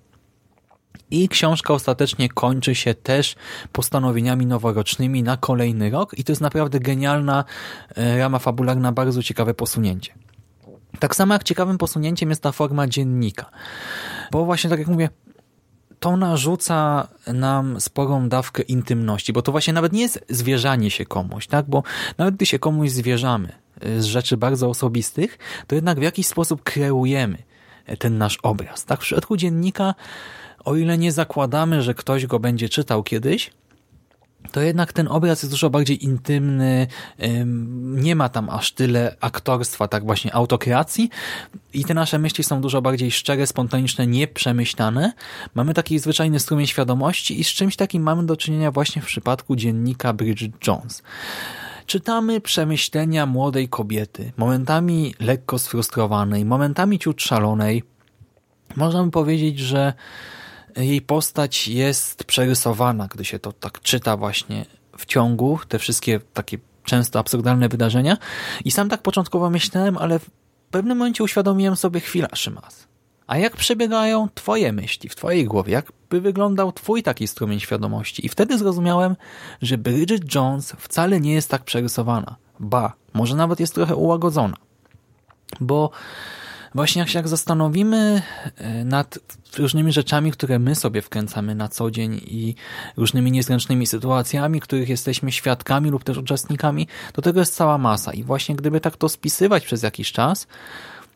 I 1.12 1.30
książka 1.30 1.74
ostatecznie 1.74 2.30
kończy 2.30 2.76
się 2.76 2.94
też 2.94 3.36
postanowieniami 3.72 4.46
noworocznymi 4.46 5.24
na 5.24 5.38
kolejny 5.38 5.90
rok 5.90 6.20
i 6.20 6.24
to 6.24 6.32
jest 6.32 6.42
naprawdę 6.42 6.80
genialna 6.80 7.44
e, 7.96 8.18
rama 8.18 8.40
fabularna, 8.40 8.92
bardzo 8.92 9.24
ciekawe 9.24 9.54
posunięcie. 9.54 10.14
Tak 11.00 11.16
samo 11.16 11.34
jak 11.34 11.44
ciekawym 11.44 11.78
posunięciem 11.78 12.30
jest 12.30 12.44
ta 12.44 12.52
forma 12.52 12.88
dziennika. 12.88 13.50
Bo 14.32 14.46
właśnie 14.46 14.70
tak 14.70 14.80
jak 14.80 14.88
mówię, 14.88 15.10
to 16.00 16.18
narzuca 16.18 17.08
nam 17.28 17.82
sporą 17.82 18.30
dawkę 18.30 18.62
intymności, 18.62 19.34
bo 19.34 19.42
to 19.42 19.52
właśnie 19.52 19.74
nawet 19.74 19.94
nie 19.94 20.02
jest 20.02 20.26
zwierzanie 20.30 20.92
się 20.92 21.06
komuś, 21.06 21.48
tak? 21.48 21.66
Bo 21.70 21.84
nawet 22.18 22.36
gdy 22.36 22.46
się 22.46 22.60
komuś 22.60 22.90
zwierzamy 22.90 23.52
y, 23.86 24.02
z 24.02 24.06
rzeczy 24.06 24.38
bardzo 24.38 24.70
osobistych, 24.70 25.38
to 25.68 25.76
jednak 25.76 26.00
w 26.00 26.04
jakiś 26.04 26.28
sposób 26.28 26.64
kreujemy 26.64 27.38
ten 28.00 28.18
nasz 28.18 28.38
obraz. 28.44 28.86
Tak? 28.86 29.00
W 29.00 29.04
przypadku 29.04 29.38
dziennika, 29.38 29.96
o 30.66 30.76
ile 30.76 30.98
nie 30.98 31.12
zakładamy, 31.12 31.82
że 31.82 31.94
ktoś 31.94 32.26
go 32.26 32.40
będzie 32.40 32.70
czytał 32.70 33.04
kiedyś, 33.04 33.52
to 34.52 34.62
jednak 34.62 34.94
ten 34.94 35.08
obraz 35.08 35.44
jest 35.44 35.54
dużo 35.54 35.70
bardziej 35.70 36.06
intymny, 36.06 36.88
nie 37.80 38.16
ma 38.16 38.30
tam 38.30 38.50
aż 38.50 38.72
tyle 38.72 39.16
aktorstwa, 39.22 39.88
tak 39.88 40.06
właśnie 40.06 40.36
autokreacji 40.36 41.10
i 41.74 41.86
te 41.86 41.94
nasze 41.94 42.20
myśli 42.20 42.44
są 42.44 42.62
dużo 42.62 42.82
bardziej 42.82 43.12
szczere, 43.12 43.48
spontaniczne, 43.48 44.08
nieprzemyślane. 44.08 45.14
Mamy 45.56 45.74
taki 45.74 46.00
zwyczajny 46.00 46.40
strumień 46.40 46.68
świadomości 46.68 47.40
i 47.40 47.44
z 47.44 47.48
czymś 47.48 47.76
takim 47.76 48.04
mamy 48.04 48.26
do 48.26 48.38
czynienia 48.38 48.72
właśnie 48.72 49.02
w 49.02 49.06
przypadku 49.06 49.56
dziennika 49.56 50.14
Bridget 50.14 50.68
Jones. 50.68 51.04
Czytamy 51.86 52.42
przemyślenia 52.42 53.26
młodej 53.26 53.70
kobiety, 53.70 54.32
momentami 54.38 55.16
lekko 55.20 55.60
sfrustrowanej, 55.60 56.46
momentami 56.46 57.00
ciut 57.00 57.22
szalonej. 57.22 57.84
Można 58.76 59.04
by 59.04 59.12
powiedzieć, 59.12 59.60
że 59.60 59.94
jej 60.76 61.02
postać 61.02 61.68
jest 61.68 62.24
przerysowana, 62.24 63.08
gdy 63.08 63.26
się 63.26 63.40
to 63.40 63.54
tak 63.54 63.82
czyta 63.82 64.18
właśnie 64.18 64.66
w 64.98 65.06
ciągu, 65.06 65.60
te 65.68 65.80
wszystkie 65.80 66.20
takie 66.34 66.58
często 66.84 67.20
absurdalne 67.20 67.70
wydarzenia. 67.70 68.18
I 68.66 68.72
sam 68.72 68.90
tak 68.90 69.02
początkowo 69.02 69.50
myślałem, 69.50 69.98
ale 69.98 70.20
w 70.20 70.30
pewnym 70.72 70.98
momencie 70.98 71.24
uświadomiłem 71.24 71.76
sobie 71.76 72.00
chwila, 72.00 72.28
Szymas. 72.34 72.88
A 73.28 73.38
jak 73.38 73.58
przebiegają 73.58 74.28
twoje 74.36 74.74
myśli 74.74 75.10
w 75.10 75.16
twojej 75.16 75.46
głowie? 75.46 75.74
Jak 75.74 75.92
by 76.10 76.22
wyglądał 76.22 76.72
twój 76.72 77.04
taki 77.04 77.28
strumień 77.28 77.60
świadomości? 77.60 78.26
I 78.26 78.30
wtedy 78.30 78.58
zrozumiałem, 78.58 79.16
że 79.62 79.78
Bridget 79.78 80.36
Jones 80.36 80.76
wcale 80.78 81.20
nie 81.20 81.34
jest 81.34 81.50
tak 81.50 81.64
przerysowana. 81.64 82.36
Ba, 82.60 82.94
może 83.14 83.36
nawet 83.36 83.60
jest 83.60 83.76
trochę 83.76 83.96
ułagodzona. 83.96 84.58
Bo 85.60 85.92
właśnie 86.76 87.00
jak 87.00 87.10
się 87.10 87.20
jak 87.20 87.28
zastanowimy 87.28 88.22
e, 88.58 88.86
nad 88.86 89.20
różnymi 89.58 89.92
rzeczami, 89.92 90.32
które 90.32 90.60
my 90.60 90.76
sobie 90.76 91.02
wkręcamy 91.02 91.56
na 91.56 91.68
co 91.68 91.92
dzień 91.92 92.22
i 92.28 92.56
różnymi 92.98 93.32
niezręcznymi 93.32 93.88
sytuacjami, 93.88 94.60
których 94.62 94.90
jesteśmy 94.90 95.32
świadkami 95.32 95.90
lub 95.90 96.04
też 96.04 96.18
uczestnikami, 96.18 96.88
to 97.14 97.22
tego 97.22 97.40
jest 97.40 97.56
cała 97.56 97.78
masa. 97.78 98.14
I 98.14 98.24
właśnie 98.24 98.56
gdyby 98.56 98.82
tak 98.82 98.98
to 98.98 99.10
spisywać 99.10 99.66
przez 99.66 99.84
jakiś 99.84 100.12
czas, 100.12 100.48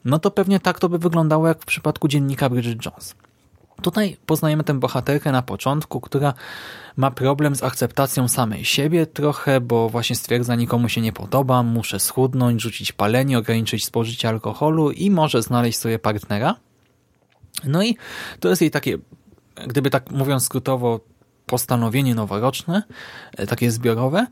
no 0.05 0.19
to 0.19 0.31
pewnie 0.31 0.59
tak 0.59 0.79
to 0.79 0.89
by 0.89 0.99
wyglądało 0.99 1.47
jak 1.47 1.61
w 1.61 1.65
przypadku 1.65 2.07
dziennika 2.07 2.49
Bridget 2.49 2.85
Jones. 2.85 3.15
Tutaj 3.81 4.17
poznajemy 4.25 4.63
tę 4.63 4.79
bohaterkę 4.79 5.31
na 5.31 5.41
początku, 5.41 6.01
która 6.01 6.33
ma 6.97 7.11
problem 7.11 7.55
z 7.55 7.63
akceptacją 7.63 8.27
samej 8.27 8.65
siebie 8.65 9.05
trochę, 9.05 9.61
bo 9.61 9.89
właśnie 9.89 10.15
stwierdza, 10.15 10.55
nikomu 10.55 10.89
się 10.89 11.01
nie 11.01 11.13
podoba, 11.13 11.63
muszę 11.63 11.99
schudnąć, 11.99 12.61
rzucić 12.61 12.91
palenie, 12.91 13.37
ograniczyć 13.37 13.85
spożycie 13.85 14.29
alkoholu 14.29 14.91
i 14.91 15.11
może 15.11 15.41
znaleźć 15.41 15.77
sobie 15.77 15.99
partnera. 15.99 16.55
No 17.63 17.83
i 17.83 17.97
to 18.39 18.49
jest 18.49 18.61
jej 18.61 18.71
takie, 18.71 18.97
gdyby 19.67 19.89
tak 19.89 20.11
mówiąc 20.11 20.43
skrótowo, 20.43 20.99
postanowienie 21.45 22.15
noworoczne, 22.15 22.83
e, 23.37 23.47
takie 23.47 23.71
zbiorowe. 23.71 24.27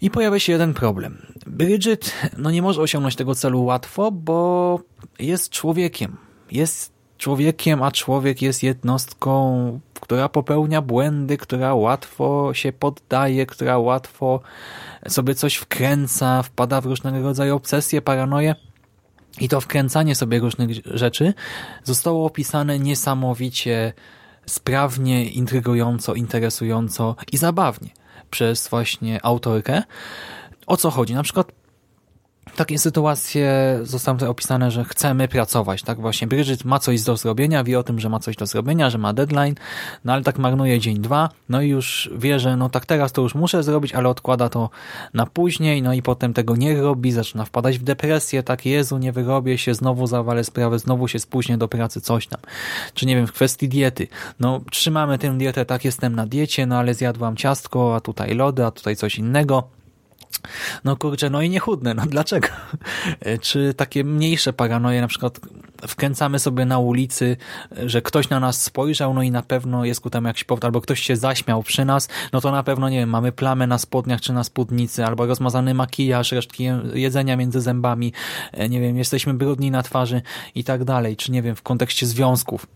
I 0.00 0.10
pojawia 0.10 0.38
się 0.38 0.52
jeden 0.52 0.74
problem. 0.74 1.26
Bridget 1.46 2.12
no 2.38 2.50
nie 2.50 2.62
może 2.62 2.82
osiągnąć 2.82 3.16
tego 3.16 3.34
celu 3.34 3.64
łatwo, 3.64 4.12
bo 4.12 4.80
jest 5.18 5.50
człowiekiem. 5.50 6.16
Jest 6.50 6.95
człowiekiem, 7.18 7.82
a 7.82 7.92
człowiek 7.92 8.42
jest 8.42 8.62
jednostką, 8.62 9.80
która 10.00 10.28
popełnia 10.28 10.82
błędy, 10.82 11.36
która 11.36 11.74
łatwo 11.74 12.54
się 12.54 12.72
poddaje, 12.72 13.46
która 13.46 13.78
łatwo 13.78 14.40
sobie 15.08 15.34
coś 15.34 15.54
wkręca, 15.54 16.42
wpada 16.42 16.80
w 16.80 16.86
różnego 16.86 17.22
rodzaju 17.22 17.56
obsesje, 17.56 18.02
paranoje. 18.02 18.54
I 19.40 19.48
to 19.48 19.60
wkręcanie 19.60 20.14
sobie 20.14 20.38
różnych 20.38 20.70
rzeczy 20.84 21.34
zostało 21.84 22.26
opisane 22.26 22.78
niesamowicie 22.78 23.92
sprawnie, 24.46 25.24
intrygująco, 25.30 26.14
interesująco 26.14 27.16
i 27.32 27.36
zabawnie 27.36 27.90
przez 28.30 28.68
właśnie 28.68 29.24
autorkę. 29.24 29.82
O 30.66 30.76
co 30.76 30.90
chodzi? 30.90 31.14
Na 31.14 31.22
przykład 31.22 31.52
takie 32.56 32.78
sytuacje 32.78 33.78
zostały 33.82 34.18
tutaj 34.18 34.28
opisane, 34.28 34.70
że 34.70 34.84
chcemy 34.84 35.28
pracować, 35.28 35.82
tak? 35.82 36.00
Właśnie 36.00 36.26
Bridget 36.26 36.64
ma 36.64 36.78
coś 36.78 37.02
do 37.02 37.16
zrobienia, 37.16 37.64
wie 37.64 37.78
o 37.78 37.82
tym, 37.82 38.00
że 38.00 38.08
ma 38.08 38.18
coś 38.20 38.36
do 38.36 38.46
zrobienia, 38.46 38.90
że 38.90 38.98
ma 38.98 39.12
deadline, 39.12 39.54
no 40.04 40.12
ale 40.12 40.22
tak 40.22 40.38
marnuje 40.38 40.80
dzień, 40.80 40.98
dwa, 40.98 41.28
no 41.48 41.62
i 41.62 41.68
już 41.68 42.10
wie, 42.18 42.40
że 42.40 42.56
no 42.56 42.68
tak 42.68 42.86
teraz 42.86 43.12
to 43.12 43.22
już 43.22 43.34
muszę 43.34 43.62
zrobić, 43.62 43.94
ale 43.94 44.08
odkłada 44.08 44.48
to 44.48 44.70
na 45.14 45.26
później, 45.26 45.82
no 45.82 45.92
i 45.92 46.02
potem 46.02 46.34
tego 46.34 46.56
nie 46.56 46.82
robi, 46.82 47.12
zaczyna 47.12 47.44
wpadać 47.44 47.78
w 47.78 47.82
depresję, 47.82 48.42
tak 48.42 48.66
Jezu, 48.66 48.98
nie 48.98 49.12
wyrobię 49.12 49.58
się, 49.58 49.74
znowu 49.74 50.06
zawalę 50.06 50.44
sprawę, 50.44 50.78
znowu 50.78 51.08
się 51.08 51.18
spóźnię 51.18 51.58
do 51.58 51.68
pracy, 51.68 52.00
coś 52.00 52.26
tam. 52.26 52.40
Czy 52.94 53.06
nie 53.06 53.16
wiem, 53.16 53.26
w 53.26 53.32
kwestii 53.32 53.68
diety, 53.68 54.08
no 54.40 54.60
trzymamy 54.70 55.18
tę 55.18 55.38
dietę, 55.38 55.64
tak 55.64 55.84
jestem 55.84 56.14
na 56.14 56.26
diecie, 56.26 56.66
no 56.66 56.78
ale 56.78 56.94
zjadłam 56.94 57.36
ciastko, 57.36 57.96
a 57.96 58.00
tutaj 58.00 58.34
lody, 58.34 58.64
a 58.64 58.70
tutaj 58.70 58.96
coś 58.96 59.18
innego, 59.18 59.68
No 60.84 60.96
kurczę, 60.96 61.30
no 61.30 61.42
i 61.42 61.50
niechudne, 61.50 61.94
no 61.94 62.06
dlaczego? 62.06 62.48
Czy 63.40 63.74
takie 63.74 64.04
mniejsze 64.04 64.52
paranoje, 64.52 65.00
na 65.00 65.08
przykład 65.08 65.40
wkręcamy 65.88 66.38
sobie 66.38 66.64
na 66.64 66.78
ulicy, 66.78 67.36
że 67.86 68.02
ktoś 68.02 68.28
na 68.28 68.40
nas 68.40 68.62
spojrzał, 68.62 69.14
no 69.14 69.22
i 69.22 69.30
na 69.30 69.42
pewno 69.42 69.84
jest 69.84 70.00
ku 70.00 70.10
temu 70.10 70.28
jakiś 70.28 70.44
powód, 70.44 70.64
albo 70.64 70.80
ktoś 70.80 71.00
się 71.00 71.16
zaśmiał 71.16 71.62
przy 71.62 71.84
nas, 71.84 72.08
no 72.32 72.40
to 72.40 72.50
na 72.50 72.62
pewno, 72.62 72.88
nie 72.88 72.98
wiem, 72.98 73.10
mamy 73.10 73.32
plamę 73.32 73.66
na 73.66 73.78
spodniach 73.78 74.20
czy 74.20 74.32
na 74.32 74.44
spódnicy, 74.44 75.04
albo 75.04 75.26
rozmazany 75.26 75.74
makijaż, 75.74 76.32
resztki 76.32 76.68
jedzenia 76.94 77.36
między 77.36 77.60
zębami, 77.60 78.12
e, 78.52 78.68
nie 78.68 78.80
wiem, 78.80 78.96
jesteśmy 78.98 79.34
brudni 79.34 79.70
na 79.70 79.82
twarzy 79.82 80.22
i 80.54 80.64
tak 80.64 80.84
dalej, 80.84 81.16
czy 81.16 81.32
nie 81.32 81.42
wiem, 81.42 81.56
w 81.56 81.62
kontekście 81.62 82.06
związków 82.06 82.66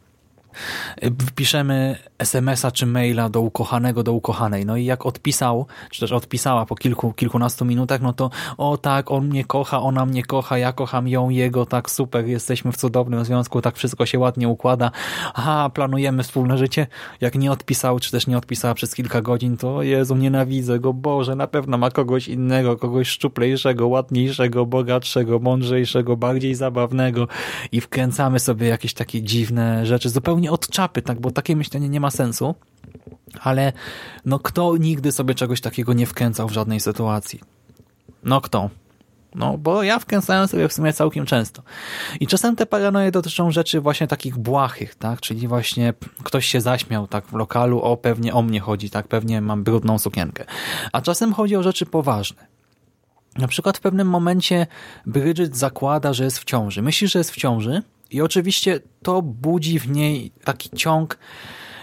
wpiszemy 1.26 1.96
SMS-a 2.18 2.70
czy 2.70 2.86
maila 2.86 3.28
do 3.28 3.40
ukochanego, 3.40 4.02
do 4.02 4.12
ukochanej. 4.12 4.66
No 4.66 4.76
i 4.76 4.84
jak 4.84 5.06
odpisał, 5.06 5.66
czy 5.90 6.00
też 6.00 6.12
odpisała 6.12 6.66
po 6.66 6.74
kilku, 6.74 7.12
kilkunastu 7.12 7.64
minutach, 7.64 8.00
no 8.00 8.12
to 8.12 8.30
o 8.58 8.76
tak, 8.76 9.10
on 9.10 9.26
mnie 9.26 9.44
kocha, 9.44 9.80
ona 9.80 10.06
mnie 10.06 10.22
kocha, 10.22 10.58
ja 10.58 10.72
kocham 10.72 11.08
ją, 11.08 11.28
jego, 11.28 11.66
tak 11.66 11.90
super, 11.90 12.26
jesteśmy 12.26 12.72
w 12.72 12.76
cudownym 12.76 13.24
związku, 13.24 13.62
tak 13.62 13.76
wszystko 13.76 14.06
się 14.06 14.18
ładnie 14.18 14.48
układa. 14.48 14.90
Aha, 15.34 15.70
planujemy 15.74 16.22
wspólne 16.22 16.58
życie. 16.58 16.86
Jak 17.20 17.34
nie 17.34 17.52
odpisał, 17.52 18.00
czy 18.00 18.10
też 18.10 18.26
nie 18.26 18.38
odpisała 18.38 18.74
przez 18.74 18.94
kilka 18.94 19.22
godzin, 19.22 19.56
to 19.56 19.82
Jezu, 19.82 20.16
nienawidzę 20.16 20.78
go, 20.78 20.92
Boże, 20.92 21.34
na 21.34 21.46
pewno 21.46 21.78
ma 21.78 21.90
kogoś 21.90 22.28
innego, 22.28 22.76
kogoś 22.76 23.08
szczuplejszego, 23.08 23.88
ładniejszego, 23.88 24.66
bogatszego, 24.66 25.38
mądrzejszego, 25.38 26.16
bardziej 26.16 26.54
zabawnego 26.54 27.28
i 27.72 27.80
wkręcamy 27.80 28.40
sobie 28.40 28.68
jakieś 28.68 28.94
takie 28.94 29.22
dziwne 29.22 29.86
rzeczy, 29.86 30.08
zupełnie 30.08 30.39
zupełnie 30.40 30.50
od 30.50 30.68
czapy, 30.68 31.02
tak, 31.02 31.20
bo 31.20 31.30
takie 31.30 31.56
myślenie 31.56 31.88
nie 31.88 32.00
ma 32.00 32.10
sensu, 32.10 32.54
ale 33.42 33.72
no 34.24 34.38
kto 34.38 34.76
nigdy 34.76 35.12
sobie 35.12 35.34
czegoś 35.34 35.60
takiego 35.60 35.92
nie 35.92 36.06
wkręcał 36.06 36.48
w 36.48 36.52
żadnej 36.52 36.80
sytuacji? 36.80 37.40
No 38.24 38.40
kto? 38.40 38.70
No, 39.34 39.58
bo 39.58 39.82
ja 39.82 39.98
wkręcałem 39.98 40.48
sobie 40.48 40.68
w 40.68 40.72
sumie 40.72 40.92
całkiem 40.92 41.26
często. 41.26 41.62
I 42.20 42.26
czasem 42.26 42.56
te 42.56 42.66
paranoje 42.66 43.10
dotyczą 43.10 43.50
rzeczy 43.50 43.80
właśnie 43.80 44.06
takich 44.06 44.38
błahych, 44.38 44.94
tak? 44.94 45.20
Czyli 45.20 45.48
właśnie 45.48 45.94
ktoś 46.24 46.46
się 46.46 46.60
zaśmiał 46.60 47.06
tak 47.06 47.26
w 47.26 47.32
lokalu, 47.32 47.80
o 47.80 47.96
pewnie 47.96 48.34
o 48.34 48.42
mnie 48.42 48.60
chodzi, 48.60 48.90
tak? 48.90 49.08
Pewnie 49.08 49.40
mam 49.40 49.64
brudną 49.64 49.98
sukienkę. 49.98 50.44
A 50.92 51.00
czasem 51.00 51.32
chodzi 51.32 51.56
o 51.56 51.62
rzeczy 51.62 51.86
poważne. 51.86 52.46
Na 53.36 53.48
przykład 53.48 53.78
w 53.78 53.80
pewnym 53.80 54.08
momencie 54.08 54.66
Bridget 55.06 55.56
zakłada, 55.56 56.12
że 56.12 56.24
jest 56.24 56.38
w 56.38 56.44
ciąży. 56.44 56.82
Myśli, 56.82 57.08
że 57.08 57.18
jest 57.18 57.30
w 57.30 57.36
ciąży, 57.36 57.82
i 58.10 58.20
oczywiście 58.20 58.80
to 59.02 59.22
budzi 59.22 59.78
w 59.78 59.88
niej 59.88 60.32
taki 60.44 60.70
ciąg 60.70 61.18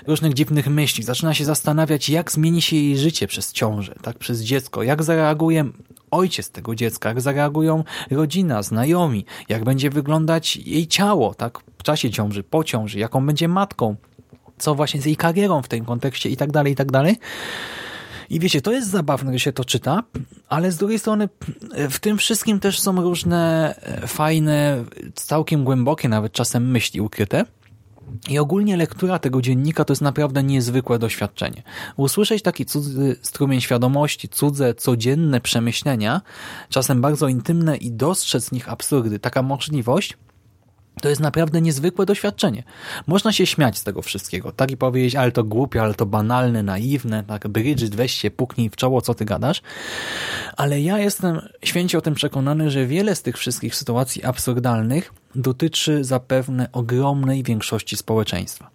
różnych 0.08 0.34
dziwnych 0.34 0.68
myśli. 0.68 1.04
Zaczyna 1.04 1.34
się 1.34 1.46
zastanawiać, 1.46 2.10
jak 2.10 2.32
zmieni 2.32 2.62
się 2.62 2.76
jej 2.76 2.98
życie 2.98 3.28
przez 3.28 3.54
ciążę, 3.54 3.96
tak, 4.02 4.18
przez 4.18 4.42
dziecko, 4.42 4.84
jak 4.84 5.04
zareaguje 5.04 5.66
ojciec 6.12 6.50
tego 6.50 6.76
dziecka, 6.76 7.10
jak 7.10 7.22
zareagują 7.22 7.84
rodzina, 8.12 8.64
znajomi, 8.64 9.26
jak 9.50 9.64
będzie 9.64 9.90
wyglądać 9.90 10.58
jej 10.58 10.88
ciało, 10.88 11.34
tak, 11.34 11.60
w 11.78 11.84
czasie 11.84 12.12
ciąży, 12.12 12.44
po 12.44 12.64
ciąży, 12.64 13.00
jaką 13.00 13.26
będzie 13.26 13.48
matką, 13.48 13.96
co 14.58 14.76
właśnie 14.76 15.02
z 15.02 15.06
jej 15.06 15.16
karierą 15.16 15.62
w 15.62 15.68
tym 15.68 15.86
kontekście? 15.86 16.30
I 16.30 16.38
tak 16.38 16.52
dalej, 16.52 16.74
i 16.74 16.76
tak 16.76 16.92
dalej. 16.92 17.16
I 18.30 18.40
wiecie, 18.40 18.62
to 18.62 18.72
jest 18.72 18.90
zabawne, 18.90 19.34
że 19.34 19.40
się 19.40 19.54
to 19.54 19.66
czyta, 19.66 20.04
ale 20.50 20.72
z 20.72 20.78
drugiej 20.78 21.00
strony 21.00 21.30
w 21.90 22.00
tym 22.00 22.18
wszystkim 22.18 22.60
też 22.60 22.80
są 22.80 23.02
różne 23.02 23.74
e, 23.82 24.08
fajne, 24.08 24.84
całkiem 25.16 25.64
głębokie 25.64 26.10
nawet 26.10 26.34
czasem 26.34 26.72
myśli 26.72 27.02
ukryte. 27.02 27.46
I 28.30 28.40
ogólnie 28.40 28.78
lektura 28.78 29.20
tego 29.20 29.42
dziennika 29.42 29.86
to 29.86 29.92
jest 29.92 30.02
naprawdę 30.02 30.44
niezwykłe 30.44 31.00
doświadczenie. 31.00 31.64
Usłyszeć 31.98 32.44
taki 32.44 32.66
cudzy 32.66 33.16
strumień 33.22 33.62
świadomości, 33.62 34.30
cudze, 34.30 34.76
codzienne 34.76 35.42
przemyślenia, 35.42 36.22
czasem 36.70 37.02
bardzo 37.02 37.28
intymne 37.28 37.78
i 37.78 37.92
dostrzec 37.92 38.44
z 38.44 38.52
nich 38.52 38.70
absurdy. 38.70 39.20
Taka 39.20 39.42
możliwość 39.42 40.18
to 41.02 41.10
jest 41.10 41.22
naprawdę 41.22 41.62
niezwykłe 41.62 42.06
doświadczenie. 42.06 42.64
Można 43.08 43.32
się 43.32 43.46
śmiać 43.46 43.78
z 43.78 43.84
tego 43.84 44.02
wszystkiego, 44.02 44.52
tak 44.52 44.72
i 44.72 44.78
powiedzieć, 44.78 45.16
ale 45.16 45.32
to 45.32 45.44
głupie, 45.44 45.82
ale 45.82 45.94
to 45.94 46.06
banalne, 46.06 46.64
naiwne, 46.64 47.24
tak, 47.24 47.48
Bridget, 47.48 47.96
weź 47.96 48.14
się, 48.14 48.32
puknij 48.32 48.70
w 48.70 48.76
czoło, 48.76 49.02
co 49.02 49.14
ty 49.14 49.26
gadasz. 49.26 49.62
Ale 50.58 50.82
ja 50.82 51.00
jestem 51.00 51.42
święcie 51.64 51.98
o 51.98 52.02
tym 52.02 52.14
przekonany, 52.14 52.72
że 52.72 52.86
wiele 52.86 53.16
z 53.16 53.22
tych 53.22 53.38
wszystkich 53.38 53.76
sytuacji 53.76 54.24
absurdalnych 54.24 55.14
dotyczy 55.36 56.04
zapewne 56.04 56.70
ogromnej 56.72 57.44
większości 57.44 57.98
społeczeństwa. 57.98 58.70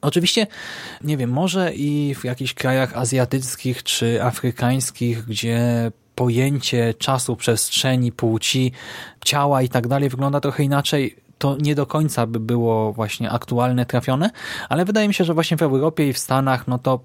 Oczywiście, 0.00 0.46
nie 1.04 1.16
wiem, 1.16 1.30
może 1.30 1.74
i 1.74 2.14
w 2.14 2.24
jakichś 2.24 2.54
krajach 2.54 2.96
azjatyckich 2.96 3.82
czy 3.82 4.22
afrykańskich, 4.22 5.24
gdzie 5.24 5.90
pojęcie 6.14 6.94
czasu, 6.94 7.36
przestrzeni, 7.36 8.12
płci, 8.12 8.72
ciała 9.24 9.62
i 9.62 9.68
tak 9.68 9.88
dalej 9.88 10.08
wygląda 10.08 10.40
trochę 10.40 10.62
inaczej, 10.62 11.16
to 11.38 11.56
nie 11.60 11.74
do 11.74 11.86
końca 11.86 12.26
by 12.26 12.40
było 12.40 12.92
właśnie 12.92 13.30
aktualne, 13.30 13.86
trafione, 13.86 14.30
ale 14.68 14.84
wydaje 14.84 15.08
mi 15.08 15.14
się, 15.14 15.24
że 15.24 15.34
właśnie 15.34 15.56
w 15.56 15.62
Europie 15.62 16.08
i 16.08 16.12
w 16.12 16.18
Stanach, 16.18 16.68
no 16.68 16.78
to 16.78 17.00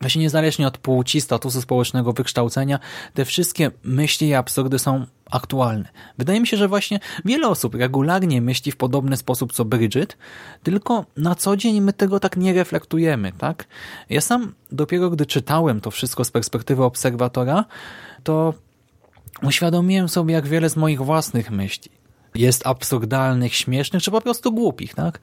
właśnie 0.00 0.22
niezależnie 0.22 0.66
od 0.66 0.78
płci, 0.78 1.20
statusu 1.20 1.60
społecznego, 1.60 2.12
wykształcenia, 2.12 2.78
te 3.14 3.24
wszystkie 3.24 3.70
myśli 3.84 4.28
i 4.28 4.34
absurdy 4.34 4.78
są 4.78 5.06
aktualne. 5.30 5.88
Wydaje 6.18 6.40
mi 6.40 6.46
się, 6.46 6.56
że 6.56 6.68
właśnie 6.68 7.00
wiele 7.24 7.48
osób 7.48 7.74
regularnie 7.74 8.40
myśli 8.40 8.72
w 8.72 8.76
podobny 8.76 9.16
sposób 9.16 9.52
co 9.52 9.64
Bridget, 9.64 10.16
tylko 10.62 11.04
na 11.16 11.34
co 11.34 11.56
dzień 11.56 11.80
my 11.80 11.92
tego 11.92 12.20
tak 12.20 12.36
nie 12.36 12.52
reflektujemy, 12.52 13.32
tak? 13.38 13.66
Ja 14.10 14.20
sam 14.20 14.54
dopiero 14.72 15.10
gdy 15.10 15.26
czytałem 15.26 15.80
to 15.80 15.90
wszystko 15.90 16.24
z 16.24 16.30
perspektywy 16.30 16.84
obserwatora, 16.84 17.64
to 18.24 18.54
uświadomiłem 19.42 20.08
sobie, 20.08 20.34
jak 20.34 20.46
wiele 20.46 20.70
z 20.70 20.76
moich 20.76 21.02
własnych 21.02 21.50
myśli 21.50 22.03
jest 22.34 22.66
absurdalnych, 22.66 23.54
śmiesznych, 23.54 24.02
czy 24.02 24.10
po 24.10 24.20
prostu 24.20 24.52
głupich, 24.52 24.94
tak? 24.94 25.20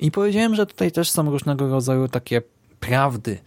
I 0.00 0.10
powiedziałem, 0.10 0.54
że 0.54 0.66
tutaj 0.66 0.92
też 0.92 1.10
są 1.10 1.30
różnego 1.30 1.68
rodzaju 1.68 2.08
takie 2.08 2.42
prawdy, 2.80 3.38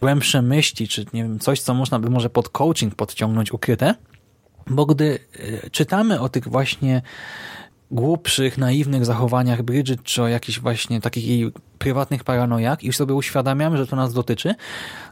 głębsze 0.00 0.42
myśli, 0.42 0.88
czy 0.88 1.06
nie 1.12 1.22
wiem, 1.22 1.38
coś, 1.38 1.60
co 1.60 1.74
można 1.74 1.98
by 1.98 2.10
może 2.10 2.30
pod 2.30 2.48
coaching 2.48 2.94
podciągnąć 2.94 3.52
ukryte, 3.52 3.94
bo 4.66 4.86
gdy 4.86 5.18
e, 5.64 5.70
czytamy 5.70 6.20
o 6.20 6.28
tych 6.28 6.48
właśnie 6.48 7.02
głupszych, 7.90 8.58
naiwnych 8.58 9.04
zachowaniach 9.04 9.62
Bridget, 9.62 10.02
czy 10.02 10.22
o 10.22 10.28
jakichś 10.28 10.60
właśnie 10.60 11.00
takich 11.00 11.26
jej 11.26 11.52
prywatnych 11.78 12.24
paranojach 12.24 12.84
i 12.84 12.92
sobie 12.92 13.14
uświadamiamy, 13.14 13.76
że 13.76 13.86
to 13.86 13.96
nas 13.96 14.14
dotyczy, 14.14 14.54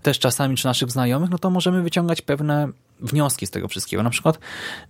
też 0.02 0.18
czasami 0.18 0.56
czy 0.56 0.66
naszych 0.66 0.90
znajomych, 0.90 1.30
no 1.30 1.38
to 1.38 1.50
możemy 1.50 1.82
wyciągać 1.82 2.22
pewne 2.22 2.68
wnioski 3.00 3.46
z 3.46 3.50
tego 3.50 3.68
wszystkiego. 3.68 4.02
Na 4.02 4.10
przykład 4.10 4.38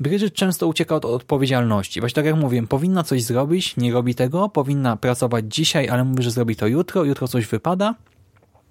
Bridget 0.01 0.35
często 0.35 0.66
ucieka 0.66 0.94
od 0.94 1.05
odpowiedzialności. 1.05 2.01
Właśnie 2.01 2.14
tak 2.14 2.25
jak 2.25 2.37
mówiłem, 2.37 2.66
powinna 2.66 3.03
coś 3.03 3.23
zrobić, 3.23 3.77
nie 3.77 3.92
robi 3.92 4.14
tego, 4.14 4.49
powinna 4.49 4.97
pracować 4.97 5.44
dzisiaj, 5.49 5.88
ale 5.88 6.05
mówi, 6.05 6.23
że 6.23 6.31
zrobi 6.31 6.57
to 6.57 6.66
jutro, 6.66 7.05
jutro 7.05 7.29
coś 7.29 7.47
wypada, 7.47 7.94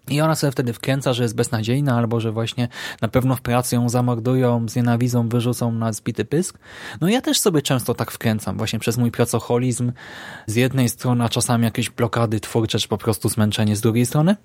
i 0.09 0.21
ona 0.21 0.35
sobie 0.35 0.51
wtedy 0.51 0.73
wkręca, 0.73 1.13
że 1.13 1.23
jest 1.23 1.35
beznadziejna, 1.35 1.97
albo 1.97 2.19
że 2.19 2.31
właśnie 2.31 2.67
na 3.01 3.07
pewno 3.07 3.35
w 3.35 3.41
pracy 3.41 3.75
ją 3.75 3.89
zamordują, 3.89 4.69
znienawidzą, 4.69 5.29
wyrzucą 5.29 5.71
na 5.71 5.93
zbity 5.93 6.25
pysk. 6.25 6.57
No 7.01 7.09
ja 7.09 7.21
też 7.21 7.39
sobie 7.39 7.61
często 7.61 7.93
tak 7.93 8.11
wkręcam, 8.11 8.57
właśnie 8.57 8.79
przez 8.79 8.97
mój 8.97 9.11
pracoholizm 9.11 9.91
z 10.45 10.55
jednej 10.55 10.89
strony, 10.89 11.23
a 11.23 11.29
czasami 11.29 11.63
jakieś 11.63 11.89
blokady 11.89 12.39
twórcze, 12.39 12.79
czy 12.79 12.87
po 12.87 12.97
prostu 12.97 13.29
zmęczenie 13.29 13.75
z 13.75 13.81
drugiej 13.81 14.05
strony. 14.05 14.35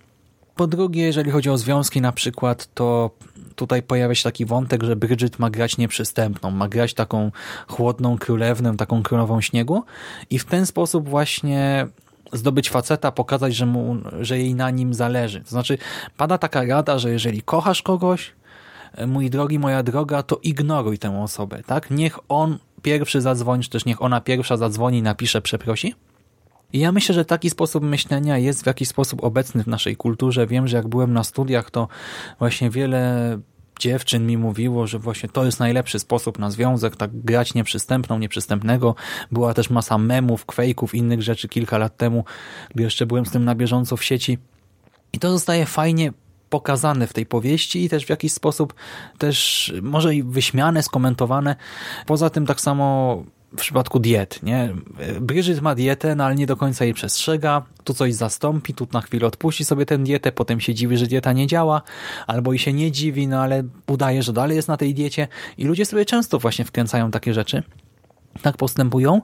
Po 0.56 0.66
drugie, 0.66 1.02
jeżeli 1.02 1.30
chodzi 1.30 1.50
o 1.50 1.58
związki 1.58 2.00
na 2.00 2.12
przykład, 2.12 2.68
to 2.74 3.10
tutaj 3.56 3.82
pojawia 3.82 4.14
się 4.14 4.24
taki 4.24 4.46
wątek, 4.46 4.82
że 4.82 4.96
Bridget 4.96 5.38
ma 5.38 5.50
grać 5.50 5.78
nieprzystępną, 5.78 6.50
ma 6.50 6.68
grać 6.68 6.94
taką 6.94 7.30
chłodną 7.68 8.18
królewnę, 8.18 8.76
taką 8.76 9.02
królową 9.02 9.40
śniegu 9.40 9.84
i 10.30 10.38
w 10.38 10.44
ten 10.44 10.66
sposób 10.66 11.08
właśnie 11.08 11.86
zdobyć 12.32 12.70
faceta, 12.70 13.12
pokazać, 13.12 13.54
że, 13.54 13.66
mu, 13.66 13.96
że 14.20 14.38
jej 14.38 14.54
na 14.54 14.70
nim 14.70 14.94
zależy. 14.94 15.40
To 15.40 15.50
znaczy, 15.50 15.78
pada 16.16 16.38
taka 16.38 16.64
rada, 16.64 16.98
że 16.98 17.10
jeżeli 17.10 17.42
kochasz 17.42 17.82
kogoś, 17.82 18.32
e, 18.94 19.06
mój 19.06 19.30
drogi, 19.30 19.58
moja 19.58 19.82
droga, 19.82 20.22
to 20.22 20.38
ignoruj 20.42 20.98
tę 20.98 21.22
osobę, 21.22 21.62
tak? 21.66 21.90
Niech 21.90 22.18
on 22.28 22.58
pierwszy 22.82 23.20
zadzwoni, 23.20 23.62
czy 23.62 23.70
też 23.70 23.84
niech 23.84 24.02
ona 24.02 24.20
pierwsza 24.20 24.56
zadzwoni, 24.56 25.02
napisze, 25.02 25.42
przeprosi. 25.42 25.94
I 26.72 26.78
ja 26.78 26.92
myślę, 26.92 27.14
że 27.14 27.24
taki 27.24 27.50
sposób 27.50 27.84
myślenia 27.84 28.38
jest 28.38 28.62
w 28.62 28.66
jakiś 28.66 28.88
sposób 28.88 29.24
obecny 29.24 29.62
w 29.62 29.66
naszej 29.66 29.96
kulturze. 29.96 30.46
Wiem, 30.46 30.68
że 30.68 30.76
jak 30.76 30.88
byłem 30.88 31.12
na 31.12 31.24
studiach, 31.24 31.70
to 31.70 31.88
właśnie 32.38 32.70
wiele 32.70 33.38
dziewczyn 33.80 34.26
mi 34.26 34.38
mówiło, 34.38 34.86
że 34.86 34.98
właśnie 34.98 35.28
to 35.28 35.44
jest 35.44 35.60
najlepszy 35.60 35.98
sposób 35.98 36.38
na 36.38 36.50
związek, 36.50 36.96
tak 36.96 37.20
grać 37.20 37.54
nieprzystępną, 37.54 38.18
nieprzystępnego. 38.18 38.94
Była 39.32 39.54
też 39.54 39.70
masa 39.70 39.98
memów, 39.98 40.46
kwejków, 40.46 40.94
innych 40.94 41.22
rzeczy 41.22 41.48
kilka 41.48 41.78
lat 41.78 41.96
temu, 41.96 42.24
gdy 42.74 42.82
jeszcze 42.82 43.06
byłem 43.06 43.26
z 43.26 43.30
tym 43.30 43.44
na 43.44 43.54
bieżąco 43.54 43.96
w 43.96 44.04
sieci. 44.04 44.38
I 45.12 45.18
to 45.18 45.30
zostaje 45.30 45.66
fajnie 45.66 46.12
pokazane 46.50 47.06
w 47.06 47.12
tej 47.12 47.26
powieści 47.26 47.84
i 47.84 47.88
też 47.88 48.06
w 48.06 48.10
jakiś 48.10 48.32
sposób 48.32 48.74
też 49.18 49.72
może 49.82 50.14
i 50.14 50.22
wyśmiane, 50.22 50.82
skomentowane. 50.82 51.56
Poza 52.06 52.30
tym 52.30 52.46
tak 52.46 52.60
samo 52.60 53.24
w 53.52 53.60
przypadku 53.60 53.98
diet, 53.98 54.42
nie? 54.42 54.74
Bridget 55.20 55.60
ma 55.60 55.74
dietę, 55.74 56.14
no 56.14 56.24
ale 56.24 56.34
nie 56.34 56.46
do 56.46 56.56
końca 56.56 56.84
jej 56.84 56.94
przestrzega, 56.94 57.62
tu 57.84 57.94
coś 57.94 58.14
zastąpi, 58.14 58.74
tu 58.74 58.88
na 58.92 59.00
chwilę 59.00 59.26
odpuści 59.26 59.64
sobie 59.64 59.86
tę 59.86 59.98
dietę, 59.98 60.32
potem 60.32 60.60
się 60.60 60.74
dziwi, 60.74 60.96
że 60.96 61.06
dieta 61.06 61.32
nie 61.32 61.46
działa, 61.46 61.82
albo 62.26 62.52
i 62.52 62.58
się 62.58 62.72
nie 62.72 62.92
dziwi, 62.92 63.28
no 63.28 63.40
ale 63.40 63.62
udaje, 63.86 64.22
że 64.22 64.32
dalej 64.32 64.56
jest 64.56 64.68
na 64.68 64.76
tej 64.76 64.94
diecie 64.94 65.28
i 65.58 65.64
ludzie 65.64 65.86
sobie 65.86 66.04
często 66.04 66.38
właśnie 66.38 66.64
wkręcają 66.64 67.10
takie 67.10 67.34
rzeczy 67.34 67.62
tak 68.42 68.56
postępują 68.56 69.20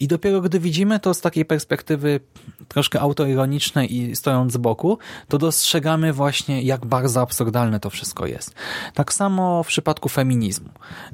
i 0.00 0.08
dopiero 0.08 0.40
gdy 0.40 0.60
widzimy 0.60 1.00
to 1.00 1.14
z 1.14 1.20
takiej 1.20 1.44
perspektywy 1.44 2.20
troszkę 2.68 3.00
autoironicznej 3.00 3.96
i 3.96 4.16
stojąc 4.16 4.52
z 4.52 4.56
boku, 4.56 4.98
to 5.28 5.38
dostrzegamy 5.38 6.12
właśnie 6.12 6.62
jak 6.62 6.86
bardzo 6.86 7.20
absurdalne 7.20 7.80
to 7.80 7.90
wszystko 7.90 8.26
jest. 8.26 8.54
Tak 8.94 9.12
samo 9.12 9.62
w 9.62 9.66
przypadku 9.66 10.08
feminizmu. 10.08 10.68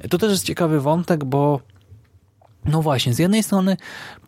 To 0.09 0.17
też 0.17 0.31
jest 0.31 0.45
ciekawy 0.45 0.81
wątek, 0.81 1.23
bo 1.25 1.59
no 2.69 2.81
właśnie, 2.81 3.13
z 3.13 3.19
jednej 3.19 3.43
strony 3.43 3.77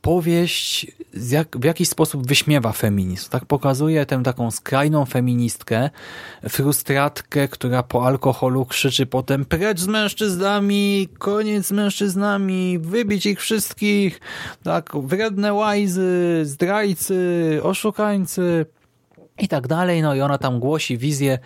powieść 0.02 0.88
jak, 1.32 1.58
w 1.58 1.64
jakiś 1.64 1.90
sposób 1.90 2.28
wyśmiewa 2.28 2.72
feminizm. 2.72 3.30
Tak 3.30 3.46
pokazuje 3.46 4.06
tę 4.06 4.24
taką 4.24 4.52
skrajną 4.52 5.06
feministkę, 5.06 5.90
frustratkę, 6.50 7.48
która 7.48 7.84
po 7.84 8.06
alkoholu 8.06 8.66
krzyczy 8.66 9.06
potem 9.06 9.46
precz 9.46 9.80
z 9.80 9.88
mężczyznami, 9.88 11.10
koniec 11.18 11.68
z 11.68 11.72
mężczyznami, 11.72 12.80
wybić 12.80 13.26
ich 13.26 13.42
wszystkich, 13.42 14.20
tak, 14.64 14.92
wredne 14.96 15.54
łajzy, 15.54 16.42
zdrajcy, 16.44 17.60
oszukańcy 17.64 18.66
i 19.40 19.48
tak 19.48 19.68
dalej. 19.68 20.02
No 20.02 20.16
i 20.16 20.22
ona 20.22 20.38
tam 20.38 20.60
głosi 20.60 20.98
wizję, 20.98 21.40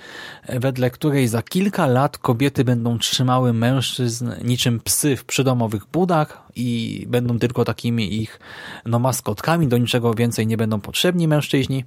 wedle 0.50 0.90
której 0.90 1.28
za 1.28 1.42
kilka 1.42 1.88
lat 1.88 2.18
kobiety 2.18 2.64
będą 2.64 2.98
trzymały 2.98 3.54
mężczyzn 3.54 4.32
niczym 4.44 4.80
psy 4.80 5.16
w 5.16 5.26
przydomowych 5.26 5.86
budach 5.86 6.44
i 6.56 7.06
będą 7.10 7.40
tylko 7.40 7.66
takimi 7.66 8.22
ich 8.22 8.40
no, 8.86 9.00
maskotkami, 9.00 9.68
do 9.68 9.78
niczego 9.78 10.14
więcej 10.14 10.48
nie 10.48 10.58
będą 10.58 10.82
potrzebni 10.82 11.28
mężczyźni. 11.28 11.86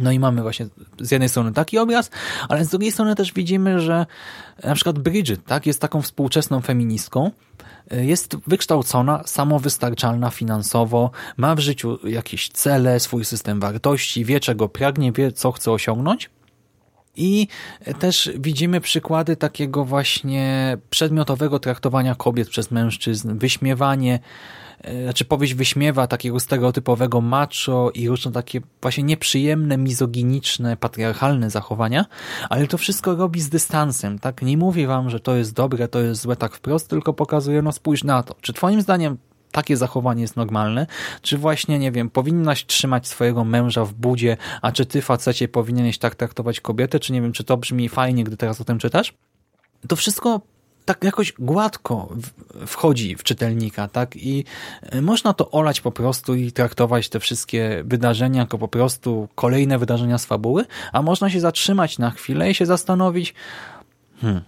No 0.00 0.12
i 0.12 0.18
mamy 0.18 0.42
właśnie 0.42 0.66
z 1.00 1.10
jednej 1.10 1.28
strony 1.28 1.52
taki 1.52 1.78
obraz, 1.78 2.10
ale 2.48 2.64
z 2.64 2.68
drugiej 2.68 2.92
strony 2.92 3.14
też 3.14 3.32
widzimy, 3.32 3.80
że 3.80 4.06
na 4.64 4.74
przykład 4.74 4.98
Bridget 4.98 5.44
tak, 5.44 5.66
jest 5.66 5.80
taką 5.80 6.02
współczesną 6.02 6.60
feministką, 6.60 7.30
jest 7.90 8.36
wykształcona, 8.46 9.22
samowystarczalna 9.26 10.30
finansowo, 10.30 11.10
ma 11.36 11.54
w 11.54 11.58
życiu 11.58 11.98
jakieś 12.08 12.48
cele, 12.48 13.00
swój 13.00 13.24
system 13.24 13.60
wartości, 13.60 14.24
wie 14.24 14.40
czego 14.40 14.68
pragnie, 14.68 15.12
wie 15.12 15.32
co 15.32 15.52
chce 15.52 15.72
osiągnąć. 15.72 16.30
I 17.18 17.48
też 17.98 18.30
widzimy 18.38 18.80
przykłady 18.80 19.36
takiego 19.36 19.84
właśnie 19.84 20.76
przedmiotowego 20.90 21.58
traktowania 21.58 22.14
kobiet 22.14 22.48
przez 22.48 22.70
mężczyzn, 22.70 23.38
wyśmiewanie, 23.38 24.20
E, 24.80 25.02
znaczy 25.02 25.24
powieść 25.24 25.54
wyśmiewa 25.54 26.06
takiego 26.06 26.40
stereotypowego 26.40 27.20
macho 27.20 27.90
i 27.94 28.08
różne 28.08 28.32
takie 28.32 28.60
właśnie 28.82 29.04
nieprzyjemne, 29.04 29.78
mizoginiczne, 29.78 30.76
patriarchalne 30.76 31.50
zachowania, 31.50 32.04
ale 32.48 32.66
to 32.66 32.78
wszystko 32.78 33.16
robi 33.16 33.40
z 33.40 33.48
dystansem, 33.48 34.18
tak? 34.18 34.42
Nie 34.42 34.56
mówi 34.56 34.86
wam, 34.86 35.10
że 35.10 35.20
to 35.20 35.36
jest 35.36 35.54
dobre, 35.54 35.88
to 35.88 36.00
jest 36.00 36.20
złe 36.20 36.36
tak 36.36 36.54
wprost, 36.54 36.88
tylko 36.88 37.12
pokazuje, 37.12 37.62
no 37.62 37.72
spójrz 37.72 38.04
na 38.04 38.22
to. 38.22 38.34
Czy 38.40 38.52
twoim 38.52 38.82
zdaniem 38.82 39.16
takie 39.52 39.76
zachowanie 39.76 40.22
jest 40.22 40.36
normalne? 40.36 40.86
Czy 41.22 41.38
właśnie, 41.38 41.78
nie 41.78 41.92
wiem, 41.92 42.10
powinnaś 42.10 42.66
trzymać 42.66 43.06
swojego 43.06 43.44
męża 43.44 43.84
w 43.84 43.94
budzie, 43.94 44.36
a 44.62 44.72
czy 44.72 44.86
ty, 44.86 45.02
facecie, 45.02 45.48
powinieneś 45.48 45.98
tak 45.98 46.14
traktować 46.14 46.60
kobietę? 46.60 47.00
Czy 47.00 47.12
nie 47.12 47.22
wiem, 47.22 47.32
czy 47.32 47.44
to 47.44 47.56
brzmi 47.56 47.88
fajnie, 47.88 48.24
gdy 48.24 48.36
teraz 48.36 48.60
o 48.60 48.64
tym 48.64 48.78
czytasz? 48.78 49.14
To 49.88 49.96
wszystko 49.96 50.40
tak 50.88 51.04
jakoś 51.04 51.32
gładko 51.38 52.08
wchodzi 52.66 53.16
w 53.16 53.22
czytelnika, 53.22 53.88
tak? 53.88 54.16
I 54.16 54.44
e, 54.82 55.02
można 55.02 55.32
to 55.32 55.50
olać 55.50 55.80
po 55.80 55.92
prostu 55.92 56.34
i 56.34 56.52
traktować 56.52 57.08
te 57.08 57.20
wszystkie 57.20 57.82
wydarzenia 57.86 58.40
jako 58.40 58.58
po 58.58 58.68
prostu 58.68 59.28
kolejne 59.34 59.78
wydarzenia 59.78 60.18
z 60.18 60.24
fabuły, 60.24 60.64
a 60.92 61.02
można 61.02 61.30
się 61.30 61.40
zatrzymać 61.40 61.98
na 61.98 62.10
chwilę 62.10 62.50
i 62.50 62.54
się 62.54 62.66
zastanowić, 62.66 63.34
hmm, 64.20 64.42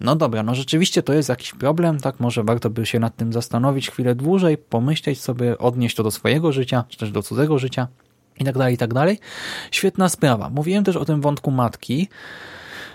no 0.00 0.16
dobra, 0.16 0.42
no 0.42 0.54
rzeczywiście 0.54 1.02
to 1.02 1.12
jest 1.12 1.28
jakiś 1.28 1.52
problem, 1.52 2.00
tak? 2.00 2.20
Może 2.20 2.44
warto 2.44 2.70
by 2.70 2.86
się 2.86 2.98
nad 2.98 3.16
tym 3.16 3.32
zastanowić 3.32 3.90
chwilę 3.90 4.14
dłużej, 4.14 4.58
pomyśleć 4.58 5.20
sobie, 5.20 5.58
odnieść 5.58 5.96
to 5.96 6.02
do 6.02 6.10
swojego 6.10 6.52
życia, 6.52 6.84
czy 6.88 6.98
też 6.98 7.10
do 7.10 7.22
cudzego 7.22 7.58
życia 7.58 7.88
i 8.38 8.44
tak 8.44 8.58
dalej, 8.58 8.74
i 8.74 8.78
tak 8.78 8.94
dalej. 8.94 9.18
Świetna 9.70 10.08
sprawa. 10.08 10.50
Mówiłem 10.50 10.84
też 10.84 10.96
o 10.96 11.04
tym 11.04 11.20
wątku 11.20 11.50
matki, 11.50 12.08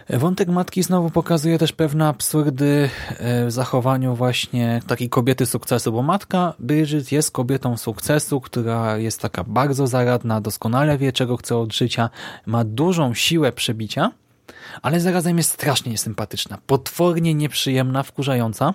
Wątek 0.09 0.49
matki 0.49 0.83
znowu 0.83 1.09
pokazuje 1.09 1.57
też 1.57 1.71
pewne 1.71 2.07
absurdy 2.07 2.89
e, 3.09 3.45
w 3.45 3.51
zachowaniu 3.51 4.15
właśnie 4.15 4.81
takiej 4.87 5.09
kobiety 5.09 5.45
sukcesu, 5.45 5.91
bo 5.91 6.01
matka 6.01 6.53
Bridget 6.59 7.11
jest 7.11 7.31
kobietą 7.31 7.77
sukcesu, 7.77 8.41
która 8.41 8.97
jest 8.97 9.21
taka 9.21 9.43
bardzo 9.43 9.87
zaradna, 9.87 10.41
doskonale 10.41 10.97
wie 10.97 11.11
czego 11.11 11.37
chce 11.37 11.57
od 11.57 11.73
życia, 11.73 12.09
ma 12.45 12.63
dużą 12.63 13.13
siłę 13.13 13.51
przebicia, 13.51 14.11
ale 14.81 14.99
zarazem 14.99 15.37
jest 15.37 15.51
strasznie 15.51 15.91
niesympatyczna, 15.91 16.57
potwornie 16.67 17.33
nieprzyjemna, 17.33 18.03
wkurzająca 18.03 18.73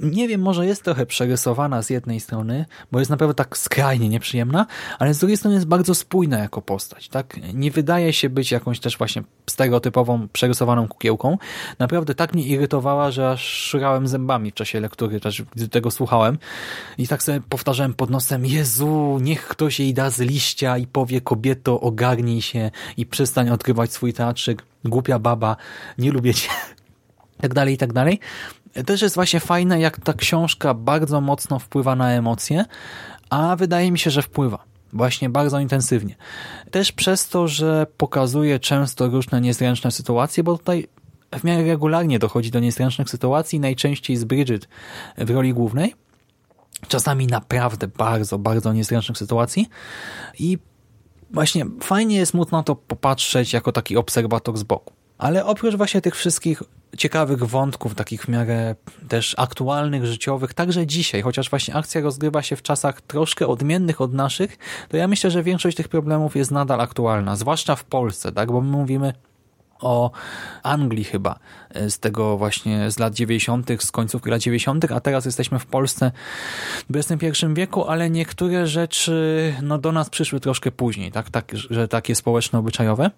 nie 0.00 0.28
wiem, 0.28 0.40
może 0.40 0.66
jest 0.66 0.82
trochę 0.82 1.06
przerysowana 1.06 1.82
z 1.82 1.90
jednej 1.90 2.20
strony, 2.20 2.66
bo 2.92 2.98
jest 2.98 3.10
naprawdę 3.10 3.34
tak 3.34 3.58
skrajnie 3.58 4.08
nieprzyjemna, 4.08 4.66
ale 4.98 5.14
z 5.14 5.18
drugiej 5.18 5.36
strony 5.36 5.54
jest 5.54 5.66
bardzo 5.66 5.94
spójna 5.94 6.38
jako 6.38 6.62
postać. 6.62 7.08
tak? 7.08 7.36
Nie 7.54 7.70
wydaje 7.70 8.12
się 8.12 8.30
być 8.30 8.52
jakąś 8.52 8.80
też 8.80 8.98
właśnie 8.98 9.22
stereotypową, 9.50 10.28
przerysowaną 10.28 10.88
kukiełką. 10.88 11.38
Naprawdę 11.78 12.14
tak 12.14 12.34
mnie 12.34 12.46
irytowała, 12.46 13.10
że 13.10 13.30
aż 13.30 13.44
szurałem 13.44 14.08
zębami 14.08 14.50
w 14.50 14.54
czasie 14.54 14.80
lektury, 14.80 15.20
też 15.20 15.42
gdy 15.42 15.68
tego 15.68 15.90
słuchałem. 15.90 16.38
I 16.98 17.08
tak 17.08 17.22
sobie 17.22 17.40
powtarzałem 17.48 17.94
pod 17.94 18.10
nosem, 18.10 18.46
Jezu, 18.46 19.18
niech 19.22 19.48
ktoś 19.48 19.80
jej 19.80 19.94
da 19.94 20.10
z 20.10 20.20
liścia 20.20 20.78
i 20.78 20.86
powie 20.86 21.20
kobieto, 21.20 21.80
ogarnij 21.80 22.42
się 22.42 22.70
i 22.96 23.06
przestań 23.06 23.50
odkrywać 23.50 23.92
swój 23.92 24.12
teatrzyk, 24.12 24.62
głupia 24.84 25.18
baba, 25.18 25.56
nie 25.98 26.10
lubię 26.10 26.34
cię. 26.34 26.48
Tak 27.40 27.54
dalej, 27.54 27.74
i 27.74 27.78
tak 27.78 27.92
dalej. 27.92 28.20
Też 28.86 29.02
jest 29.02 29.14
właśnie 29.14 29.40
fajne, 29.40 29.80
jak 29.80 30.00
ta 30.00 30.12
książka 30.12 30.74
bardzo 30.74 31.20
mocno 31.20 31.58
wpływa 31.58 31.96
na 31.96 32.10
emocje, 32.10 32.64
a 33.30 33.56
wydaje 33.56 33.92
mi 33.92 33.98
się, 33.98 34.10
że 34.10 34.22
wpływa. 34.22 34.64
Właśnie 34.92 35.28
bardzo 35.30 35.60
intensywnie. 35.60 36.14
Też 36.70 36.92
przez 36.92 37.28
to, 37.28 37.48
że 37.48 37.86
pokazuje 37.96 38.60
często 38.60 39.08
różne 39.08 39.40
niezręczne 39.40 39.90
sytuacje, 39.90 40.42
bo 40.42 40.58
tutaj 40.58 40.88
w 41.38 41.44
miarę 41.44 41.64
regularnie 41.64 42.18
dochodzi 42.18 42.50
do 42.50 42.60
niezręcznych 42.60 43.10
sytuacji, 43.10 43.60
najczęściej 43.60 44.16
z 44.16 44.24
Bridget 44.24 44.68
w 45.18 45.30
roli 45.30 45.54
głównej. 45.54 45.94
Czasami 46.88 47.26
naprawdę 47.26 47.88
bardzo, 47.88 48.38
bardzo 48.38 48.72
niezręcznych 48.72 49.18
sytuacji. 49.18 49.68
I 50.38 50.58
właśnie 51.34 51.64
fajnie 51.80 52.16
jest 52.16 52.34
móc 52.34 52.50
na 52.50 52.62
to 52.62 52.74
popatrzeć 52.74 53.52
jako 53.52 53.72
taki 53.72 53.96
obserwator 53.96 54.56
z 54.56 54.62
boku. 54.62 54.92
Ale 55.18 55.46
oprócz 55.46 55.74
właśnie 55.74 56.00
tych 56.00 56.16
wszystkich 56.16 56.62
ciekawych 56.98 57.44
wątków, 57.44 57.94
takich 57.94 58.22
w 58.22 58.28
miarę 58.28 58.74
też 59.08 59.34
aktualnych, 59.38 60.06
życiowych, 60.06 60.54
także 60.54 60.86
dzisiaj, 60.86 61.22
chociaż 61.22 61.50
właśnie 61.50 61.74
akcja 61.74 62.00
rozgrywa 62.00 62.42
się 62.42 62.56
w 62.56 62.62
czasach 62.62 63.00
troszkę 63.00 63.46
odmiennych 63.46 64.00
od 64.00 64.12
naszych, 64.12 64.58
to 64.88 64.96
ja 64.96 65.08
myślę, 65.08 65.30
że 65.30 65.42
większość 65.42 65.76
tych 65.76 65.88
problemów 65.88 66.36
jest 66.36 66.50
nadal 66.50 66.80
aktualna, 66.80 67.36
zwłaszcza 67.36 67.76
w 67.76 67.84
Polsce, 67.84 68.32
tak, 68.32 68.52
bo 68.52 68.60
my 68.60 68.70
mówimy 68.70 69.12
o 69.80 70.10
Anglii 70.62 71.04
chyba, 71.04 71.38
e, 71.70 71.90
z 71.90 71.98
tego 71.98 72.38
właśnie 72.38 72.90
z 72.90 72.98
lat 72.98 73.14
90., 73.14 73.70
z 73.84 73.90
końcówki 73.90 74.30
lat 74.30 74.40
90., 74.40 74.92
a 74.92 75.00
teraz 75.00 75.24
jesteśmy 75.24 75.58
w 75.58 75.66
Polsce 75.66 76.12
w 76.90 76.96
XXI 76.96 77.46
wieku, 77.54 77.84
ale 77.84 78.10
niektóre 78.10 78.66
rzeczy 78.66 79.54
no, 79.62 79.78
do 79.78 79.92
nas 79.92 80.10
przyszły 80.10 80.40
troszkę 80.40 80.72
później, 80.72 81.12
tak, 81.12 81.30
tak 81.30 81.52
że 81.70 81.88
takie 81.88 82.14
społeczno-obyczajowe. 82.14 83.10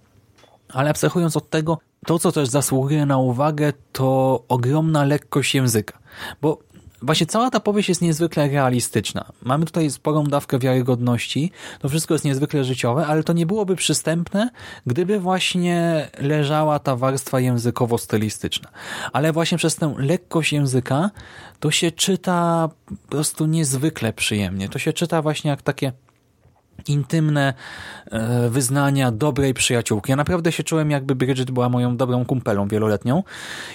Ale 0.69 0.91
abstrahując 0.91 1.37
od 1.37 1.51
tego, 1.51 1.79
to 2.07 2.19
co 2.19 2.33
też 2.33 2.49
zasługuje 2.49 3.07
na 3.07 3.19
uwagę, 3.19 3.73
to 3.93 4.43
ogromna 4.49 5.05
lekkość 5.05 5.55
języka. 5.55 5.99
Bo 6.43 6.59
właśnie 7.07 7.27
cała 7.27 7.51
ta 7.51 7.61
powieść 7.61 7.89
jest 7.89 8.03
niezwykle 8.03 8.49
realistyczna. 8.49 9.25
Mamy 9.43 9.67
tutaj 9.67 9.91
sporą 9.91 10.25
dawkę 10.25 10.59
wiarygodności, 10.59 11.51
to 11.81 11.89
wszystko 11.89 12.15
jest 12.15 12.25
niezwykle 12.25 12.65
życiowe, 12.65 13.07
ale 13.07 13.23
to 13.23 13.33
nie 13.33 13.47
byłoby 13.47 13.77
przystępne, 13.77 14.51
gdyby 14.87 15.21
właśnie 15.21 16.09
leżała 16.19 16.79
ta 16.79 16.97
warstwa 16.97 17.41
językowo-stylistyczna. 17.41 18.69
Ale 19.13 19.33
właśnie 19.33 19.59
przez 19.59 19.77
tę 19.77 19.95
lekkość 19.99 20.53
języka 20.53 21.11
to 21.61 21.71
się 21.71 21.91
czyta 21.91 22.69
po 22.87 23.09
prostu 23.09 23.47
niezwykle 23.47 24.13
przyjemnie. 24.13 24.69
To 24.69 24.79
się 24.79 24.93
czyta 24.93 25.23
właśnie 25.23 25.51
jak 25.51 25.63
takie 25.63 25.93
intymne 26.89 27.55
e, 28.07 28.51
wyznania 28.51 29.13
dobrej 29.13 29.55
przyjaciółki. 29.55 30.13
Ja 30.13 30.17
naprawdę 30.17 30.53
się 30.53 30.63
czułem, 30.63 30.91
jakby 30.91 31.15
Bridget 31.15 31.51
była 31.51 31.69
moją 31.69 31.97
dobrą 31.97 32.25
kumpelą 32.25 32.69
wieloletnią. 32.69 33.23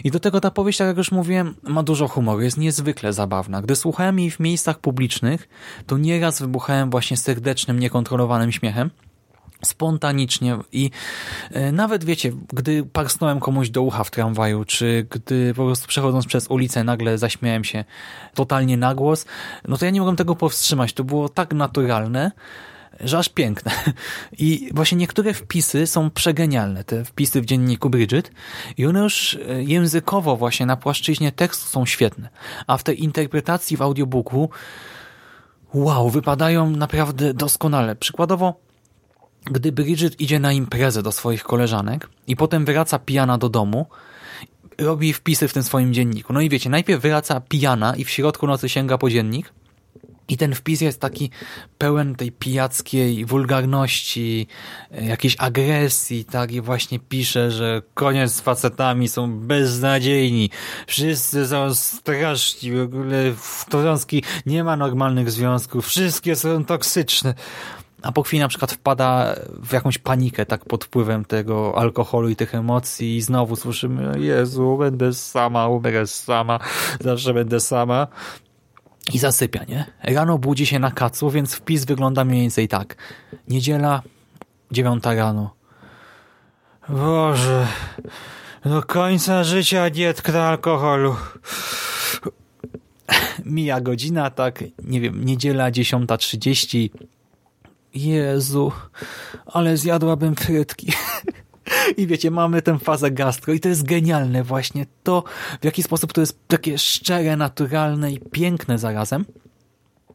I 0.03 0.11
do 0.11 0.19
tego 0.19 0.41
ta 0.41 0.51
powieść, 0.51 0.77
tak 0.77 0.87
jak 0.87 0.97
już 0.97 1.11
mówiłem, 1.11 1.55
ma 1.63 1.83
dużo 1.83 2.07
humoru, 2.07 2.41
jest 2.41 2.57
niezwykle 2.57 3.13
zabawna. 3.13 3.61
Gdy 3.61 3.75
słuchałem 3.75 4.19
jej 4.19 4.31
w 4.31 4.39
miejscach 4.39 4.79
publicznych, 4.79 5.49
to 5.87 5.97
nieraz 5.97 6.41
wybuchałem 6.41 6.89
właśnie 6.89 7.17
serdecznym, 7.17 7.79
niekontrolowanym 7.79 8.51
śmiechem. 8.51 8.89
spontanicznie 9.65 10.57
i 10.71 10.91
e, 11.51 11.71
nawet 11.71 12.03
wiecie, 12.03 12.31
gdy 12.53 12.83
parsnąłem 12.83 13.39
komuś 13.39 13.69
do 13.69 13.81
ucha 13.81 14.03
w 14.03 14.11
tramwaju, 14.11 14.65
czy 14.65 15.07
gdy 15.09 15.53
po 15.53 15.65
prostu 15.65 15.87
przechodząc 15.87 16.25
przez 16.25 16.47
ulicę 16.47 16.83
nagle 16.83 17.17
zaśmiałem 17.17 17.63
się 17.63 17.83
totalnie 18.33 18.77
na 18.77 18.95
głos, 18.95 19.25
no 19.67 19.77
to 19.77 19.85
ja 19.85 19.91
nie 19.91 19.99
mogłem 19.99 20.15
tego 20.15 20.35
powstrzymać. 20.35 20.93
To 20.93 21.03
było 21.03 21.29
tak 21.29 21.53
naturalne, 21.53 22.31
że 23.03 23.17
aż 23.17 23.29
piękne. 23.29 23.71
I 24.37 24.69
właśnie 24.73 24.97
niektóre 24.97 25.33
wpisy 25.33 25.87
są 25.87 26.09
przegenialne, 26.09 26.83
te 26.83 27.05
wpisy 27.05 27.41
w 27.41 27.45
dzienniku 27.45 27.89
Bridget 27.89 28.31
i 28.77 28.85
one 28.85 28.99
już 28.99 29.37
e, 29.49 29.63
językowo 29.63 30.37
właśnie 30.37 30.65
na 30.65 30.75
płaszczyźnie 30.75 31.31
tekstu 31.31 31.69
są 31.69 31.85
świetne, 31.85 32.29
a 32.67 32.77
w 32.77 32.83
tej 32.83 33.03
interpretacji 33.03 33.77
w 33.77 33.81
audiobooku 33.81 34.49
wow, 35.73 36.09
wypadają 36.09 36.69
naprawdę 36.69 37.33
doskonale. 37.33 37.95
Przykładowo 37.95 38.55
gdy 39.45 39.71
Bridget 39.71 40.21
idzie 40.21 40.39
na 40.39 40.51
imprezę 40.51 41.03
do 41.03 41.11
swoich 41.11 41.43
koleżanek 41.43 42.09
i 42.27 42.35
potem 42.35 42.65
wraca 42.65 42.99
pijana 42.99 43.37
do 43.37 43.49
domu, 43.49 43.85
robi 44.77 45.13
wpisy 45.13 45.47
w 45.47 45.53
tym 45.53 45.63
swoim 45.63 45.93
dzienniku. 45.93 46.33
No 46.33 46.41
i 46.41 46.49
wiecie, 46.49 46.69
najpierw 46.69 47.01
wraca 47.01 47.41
pijana 47.41 47.95
i 47.95 48.03
w 48.03 48.09
środku 48.09 48.47
nocy 48.47 48.69
sięga 48.69 48.97
po 48.97 49.09
dziennik 49.09 49.53
i 50.27 50.38
ten 50.38 50.55
wpis 50.55 50.81
jest 50.81 50.99
taki 50.99 51.29
pełen 51.77 52.15
tej 52.15 52.31
pijackiej 52.31 53.25
wulgarności, 53.25 54.47
e, 54.91 55.05
jakiejś 55.05 55.36
agresji, 55.39 56.25
tak? 56.25 56.51
I 56.51 56.62
właśnie 56.62 56.99
pisze, 56.99 57.51
że 57.51 57.81
koniec 57.93 58.31
z 58.31 58.41
facetami 58.41 59.07
są 59.07 59.39
beznadziejni. 59.39 60.49
Wszyscy 60.88 61.47
są 61.47 61.73
straszni. 61.73 62.71
W 62.71 62.81
ogóle 62.81 63.31
w 63.31 63.65
związki 63.71 64.23
nie 64.45 64.63
ma 64.63 64.77
normalnych 64.77 65.31
związków. 65.31 65.88
Wszystkie 65.88 66.36
są 66.36 66.65
toksyczne 66.65 67.34
a 68.01 68.12
po 68.12 68.23
chwili 68.23 68.39
na 68.39 68.47
przykład 68.47 68.71
wpada 68.71 69.36
w 69.63 69.73
jakąś 69.73 69.97
panikę 69.97 70.45
tak 70.45 70.65
pod 70.65 70.86
wpływem 70.86 71.25
tego 71.25 71.77
alkoholu 71.77 72.29
i 72.29 72.36
tych 72.36 72.55
emocji 72.55 73.17
i 73.17 73.21
znowu 73.21 73.55
słyszymy 73.55 74.19
Jezu, 74.19 74.77
będę 74.77 75.13
sama, 75.13 75.67
umrę 75.67 76.07
sama, 76.07 76.60
zawsze 76.99 77.34
będę 77.34 77.60
sama 77.60 78.07
i 79.13 79.19
zasypia, 79.19 79.63
nie? 79.63 79.85
Rano 80.03 80.37
budzi 80.37 80.65
się 80.65 80.79
na 80.79 80.91
kacu, 80.91 81.29
więc 81.29 81.55
wpis 81.55 81.85
wygląda 81.85 82.25
mniej 82.25 82.41
więcej 82.41 82.67
tak. 82.67 82.95
Niedziela, 83.47 84.01
dziewiąta 84.71 85.13
rano. 85.13 85.55
Boże, 86.89 87.67
do 88.65 88.83
końca 88.83 89.43
życia 89.43 89.89
nie 89.89 90.13
tknę 90.13 90.43
alkoholu. 90.43 91.15
Mija 93.45 93.81
godzina, 93.81 94.29
tak, 94.29 94.63
nie 94.83 95.01
wiem, 95.01 95.25
niedziela, 95.25 95.71
dziesiąta 95.71 96.17
trzydzieści 96.17 96.91
Jezu, 97.93 98.71
ale 99.45 99.77
zjadłabym 99.77 100.35
frytki. 100.35 100.93
I 101.97 102.07
wiecie, 102.07 102.31
mamy 102.31 102.62
tę 102.62 102.79
fazę 102.79 103.12
gastro 103.12 103.53
i 103.53 103.60
to 103.60 103.69
jest 103.69 103.84
genialne 103.84 104.43
właśnie. 104.43 104.86
To, 105.03 105.23
w 105.62 105.65
jaki 105.65 105.84
sposób 105.84 106.13
to 106.13 106.21
jest 106.21 106.47
takie 106.47 106.77
szczere, 106.77 107.36
naturalne 107.36 108.12
i 108.12 108.19
piękne 108.19 108.79
zarazem, 108.79 109.25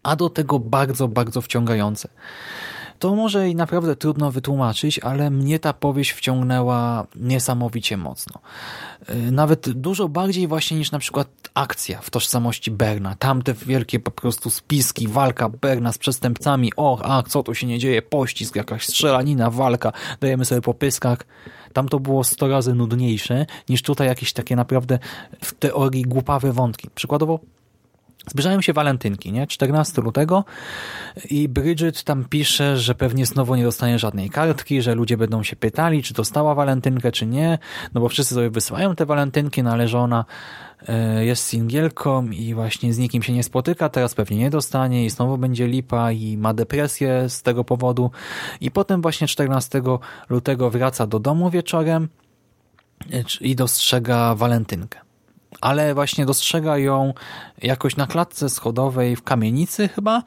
a 0.02 0.16
do 0.16 0.30
tego 0.30 0.58
bardzo, 0.58 1.08
bardzo 1.08 1.40
wciągające. 1.40 2.08
To 2.98 3.14
może 3.14 3.48
i 3.48 3.54
naprawdę 3.54 3.96
trudno 3.96 4.30
wytłumaczyć, 4.30 4.98
ale 4.98 5.30
mnie 5.30 5.58
ta 5.58 5.72
powieść 5.72 6.10
wciągnęła 6.10 7.06
niesamowicie 7.16 7.96
mocno. 7.96 8.40
Y, 9.10 9.32
nawet 9.32 9.70
dużo 9.70 10.08
bardziej 10.08 10.48
właśnie 10.48 10.78
niż 10.78 10.90
na 10.90 10.98
przykład 10.98 11.28
akcja 11.54 12.00
w 12.00 12.10
tożsamości 12.10 12.70
Berna. 12.70 13.14
Tamte 13.18 13.54
wielkie 13.54 14.00
po 14.00 14.10
prostu 14.10 14.50
spiski, 14.50 15.08
walka 15.08 15.48
Berna 15.48 15.92
z 15.92 15.98
przestępcami. 15.98 16.72
Och, 16.76 17.00
a 17.04 17.22
co 17.22 17.42
tu 17.42 17.54
się 17.54 17.66
nie 17.66 17.78
dzieje? 17.78 18.02
Pościsk, 18.02 18.56
jakaś 18.56 18.86
strzelanina, 18.86 19.50
walka. 19.50 19.92
Dajemy 20.20 20.44
sobie 20.44 20.60
po 20.60 20.74
pyskach. 20.74 21.18
Tam 21.72 21.88
to 21.88 22.00
było 22.00 22.24
100 22.24 22.48
razy 22.48 22.74
nudniejsze 22.74 23.46
niż 23.68 23.82
tutaj 23.82 24.06
jakieś 24.06 24.32
takie 24.32 24.56
naprawdę 24.56 24.98
w 25.44 25.54
teorii 25.54 26.02
głupawe 26.02 26.52
wątki. 26.52 26.90
Przykładowo 26.94 27.40
Zbliżają 28.30 28.60
się 28.60 28.72
walentynki, 28.72 29.32
nie? 29.32 29.46
14 29.46 30.02
lutego 30.02 30.44
i 31.30 31.48
Bridget 31.48 32.04
tam 32.04 32.24
pisze, 32.24 32.76
że 32.76 32.94
pewnie 32.94 33.26
znowu 33.26 33.54
nie 33.54 33.64
dostanie 33.64 33.98
żadnej 33.98 34.30
kartki, 34.30 34.82
że 34.82 34.94
ludzie 34.94 35.16
będą 35.16 35.42
się 35.42 35.56
pytali, 35.56 36.02
czy 36.02 36.14
dostała 36.14 36.54
walentynkę, 36.54 37.12
czy 37.12 37.26
nie, 37.26 37.58
no 37.94 38.00
bo 38.00 38.08
wszyscy 38.08 38.34
sobie 38.34 38.50
wysyłają 38.50 38.94
te 38.94 39.06
walentynki, 39.06 39.62
no 39.62 39.72
ale 39.72 39.88
że 39.88 39.98
ona 39.98 40.24
e, 40.88 41.24
jest 41.24 41.44
singielką 41.44 42.26
i 42.30 42.54
właśnie 42.54 42.94
z 42.94 42.98
nikim 42.98 43.22
się 43.22 43.32
nie 43.32 43.42
spotyka, 43.42 43.88
teraz 43.88 44.14
pewnie 44.14 44.36
nie 44.36 44.50
dostanie 44.50 45.04
i 45.04 45.10
znowu 45.10 45.38
będzie 45.38 45.66
lipa 45.66 46.12
i 46.12 46.36
ma 46.36 46.54
depresję 46.54 47.28
z 47.28 47.42
tego 47.42 47.64
powodu 47.64 48.10
i 48.60 48.70
potem 48.70 49.02
właśnie 49.02 49.28
14 49.28 49.82
lutego 50.28 50.70
wraca 50.70 51.06
do 51.06 51.18
domu 51.18 51.50
wieczorem 51.50 52.08
e, 53.12 53.24
i 53.40 53.56
dostrzega 53.56 54.34
walentynkę 54.34 55.05
ale 55.60 55.94
właśnie 55.94 56.26
dostrzega 56.26 56.78
ją 56.78 57.14
jakoś 57.62 57.96
na 57.96 58.06
klatce 58.06 58.50
schodowej 58.50 59.16
w 59.16 59.22
kamienicy 59.22 59.88
chyba. 59.88 60.22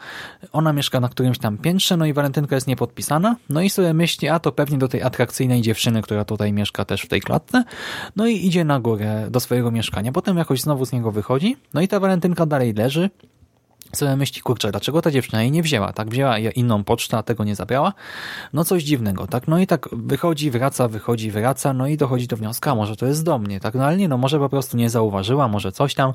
Ona 0.52 0.74
mieszka 0.74 1.00
na 1.00 1.10
którymś 1.10 1.38
tam 1.38 1.58
piętrze, 1.58 1.98
no 1.98 2.06
i 2.06 2.14
walentynka 2.14 2.56
jest 2.56 2.68
niepodpisana. 2.68 3.36
No 3.50 3.62
i 3.62 3.70
sobie 3.70 3.94
myśli, 3.94 4.28
a 4.28 4.40
to 4.40 4.52
pewnie 4.52 4.78
do 4.78 4.88
tej 4.88 5.04
atrakcyjnej 5.04 5.62
dziewczyny, 5.62 6.02
która 6.02 6.26
tutaj 6.26 6.54
mieszka 6.54 6.86
też 6.86 7.02
w 7.02 7.08
tej 7.08 7.22
klatce. 7.22 7.64
No 8.16 8.28
i 8.28 8.46
idzie 8.48 8.64
na 8.64 8.80
górę 8.80 9.28
do 9.32 9.40
swojego 9.40 9.72
mieszkania. 9.72 10.12
Potem 10.12 10.38
jakoś 10.38 10.62
znowu 10.62 10.86
z 10.86 10.92
niego 10.92 11.12
wychodzi. 11.12 11.58
No 11.74 11.82
i 11.82 11.88
ta 11.88 12.00
walentynka 12.00 12.46
dalej 12.46 12.74
leży 12.74 13.10
sobie 13.94 14.16
myśli, 14.16 14.42
kurczę, 14.42 14.72
dlaczego 14.72 15.02
ta 15.02 15.12
dziewczyna 15.12 15.42
jej 15.42 15.52
nie 15.52 15.64
wzięła, 15.64 15.94
tak? 15.94 16.10
Wzięła 16.10 16.40
inną 16.40 16.84
pocztę, 16.84 17.18
a 17.18 17.24
tego 17.24 17.44
nie 17.44 17.56
zabrała. 17.56 17.94
No 18.54 18.66
coś 18.66 18.84
dziwnego, 18.84 19.28
tak? 19.28 19.48
No 19.48 19.60
i 19.60 19.68
tak 19.68 19.90
wychodzi, 19.92 20.52
wraca, 20.52 20.88
wychodzi, 20.88 21.32
wraca, 21.32 21.74
no 21.74 21.88
i 21.88 21.98
dochodzi 21.98 22.28
do 22.28 22.38
wniosku, 22.38 22.76
może 22.76 22.96
to 22.96 23.06
jest 23.06 23.24
do 23.24 23.40
mnie, 23.40 23.60
tak? 23.60 23.74
No 23.74 23.86
ale 23.86 23.98
nie, 23.98 24.08
no 24.08 24.18
może 24.18 24.40
po 24.40 24.50
prostu 24.50 24.78
nie 24.78 24.90
zauważyła, 24.90 25.48
może 25.48 25.72
coś 25.72 25.94
tam 25.94 26.14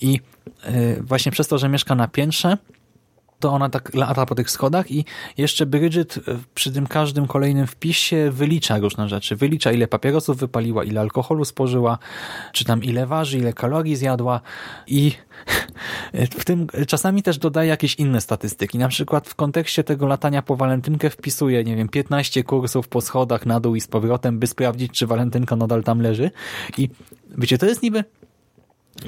i 0.00 0.20
yy, 0.64 1.02
właśnie 1.02 1.32
przez 1.32 1.48
to, 1.48 1.58
że 1.58 1.68
mieszka 1.68 1.94
na 1.94 2.08
piętrze, 2.08 2.56
to 3.40 3.52
ona 3.52 3.68
tak 3.68 3.94
lata 3.94 4.26
po 4.26 4.34
tych 4.34 4.50
schodach 4.50 4.90
i 4.90 5.04
jeszcze 5.36 5.66
Bridget 5.66 6.16
e, 6.16 6.20
przy 6.54 6.72
tym 6.72 6.86
każdym 6.86 7.26
kolejnym 7.26 7.66
wpisie 7.66 8.30
wylicza 8.30 8.78
różne 8.78 9.08
rzeczy. 9.08 9.36
Wylicza 9.36 9.72
ile 9.72 9.88
papierosów 9.88 10.36
wypaliła, 10.36 10.84
ile 10.84 11.00
alkoholu 11.00 11.44
spożyła, 11.44 11.98
czy 12.52 12.64
tam 12.64 12.82
ile 12.82 13.06
waży, 13.06 13.38
ile 13.38 13.52
kalorii 13.52 13.96
zjadła 13.96 14.40
i 14.86 15.12
w 16.40 16.44
tym 16.44 16.66
czasami 16.86 17.22
też 17.22 17.38
dodaje 17.38 17.68
jakieś 17.68 17.94
inne 17.94 18.20
statystyki. 18.20 18.78
Na 18.78 18.88
przykład 18.88 19.28
w 19.28 19.34
kontekście 19.34 19.84
tego 19.84 20.06
latania 20.06 20.42
po 20.42 20.56
walentynkę 20.56 21.10
wpisuje, 21.10 21.64
nie 21.64 21.76
wiem, 21.76 21.88
15 21.88 22.44
kursów 22.44 22.88
po 22.88 23.00
schodach 23.00 23.46
na 23.46 23.60
dół 23.60 23.74
i 23.74 23.80
z 23.80 23.86
powrotem, 23.86 24.38
by 24.38 24.46
sprawdzić, 24.46 24.92
czy 24.92 25.06
walentynka 25.06 25.56
nadal 25.56 25.82
tam 25.82 26.00
leży. 26.00 26.30
I 26.78 26.88
wiecie, 27.38 27.58
to 27.58 27.66
jest 27.66 27.82
niby 27.82 28.04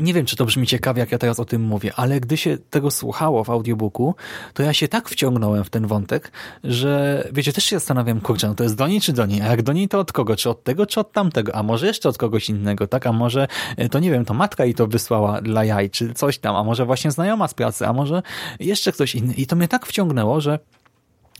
nie 0.00 0.14
wiem, 0.14 0.26
czy 0.26 0.36
to 0.36 0.44
brzmi 0.44 0.66
ciekawie, 0.66 1.00
jak 1.00 1.12
ja 1.12 1.18
teraz 1.18 1.40
o 1.40 1.44
tym 1.44 1.62
mówię, 1.62 1.92
ale 1.96 2.20
gdy 2.20 2.36
się 2.36 2.58
tego 2.70 2.90
słuchało 2.90 3.44
w 3.44 3.50
audiobooku, 3.50 4.14
to 4.54 4.62
ja 4.62 4.72
się 4.72 4.88
tak 4.88 5.08
wciągnąłem 5.08 5.64
w 5.64 5.70
ten 5.70 5.86
wątek, 5.86 6.32
że 6.64 7.24
wiecie, 7.32 7.52
też 7.52 7.64
się 7.64 7.76
zastanawiam, 7.76 8.20
kurczę, 8.20 8.48
no 8.48 8.54
to 8.54 8.62
jest 8.62 8.76
do 8.76 8.88
niej 8.88 9.00
czy 9.00 9.12
do 9.12 9.26
niej? 9.26 9.42
A 9.42 9.46
jak 9.46 9.62
do 9.62 9.72
niej, 9.72 9.88
to 9.88 9.98
od 9.98 10.12
kogo? 10.12 10.36
Czy 10.36 10.50
od 10.50 10.64
tego, 10.64 10.86
czy 10.86 11.00
od 11.00 11.12
tamtego? 11.12 11.54
A 11.54 11.62
może 11.62 11.86
jeszcze 11.86 12.08
od 12.08 12.18
kogoś 12.18 12.48
innego, 12.48 12.86
tak? 12.86 13.06
A 13.06 13.12
może, 13.12 13.48
e, 13.76 13.88
to 13.88 13.98
nie 13.98 14.10
wiem, 14.10 14.24
to 14.24 14.34
matka 14.34 14.64
jej 14.64 14.74
to 14.74 14.86
wysłała 14.86 15.40
dla 15.40 15.64
jaj, 15.64 15.90
czy 15.90 16.14
coś 16.14 16.38
tam, 16.38 16.56
a 16.56 16.64
może 16.64 16.86
właśnie 16.86 17.10
znajoma 17.10 17.48
z 17.48 17.54
pracy, 17.54 17.86
a 17.86 17.92
może 17.92 18.22
jeszcze 18.60 18.92
ktoś 18.92 19.14
inny. 19.14 19.34
I 19.34 19.46
to 19.46 19.56
mnie 19.56 19.68
tak 19.68 19.86
wciągnęło, 19.86 20.40
że 20.40 20.58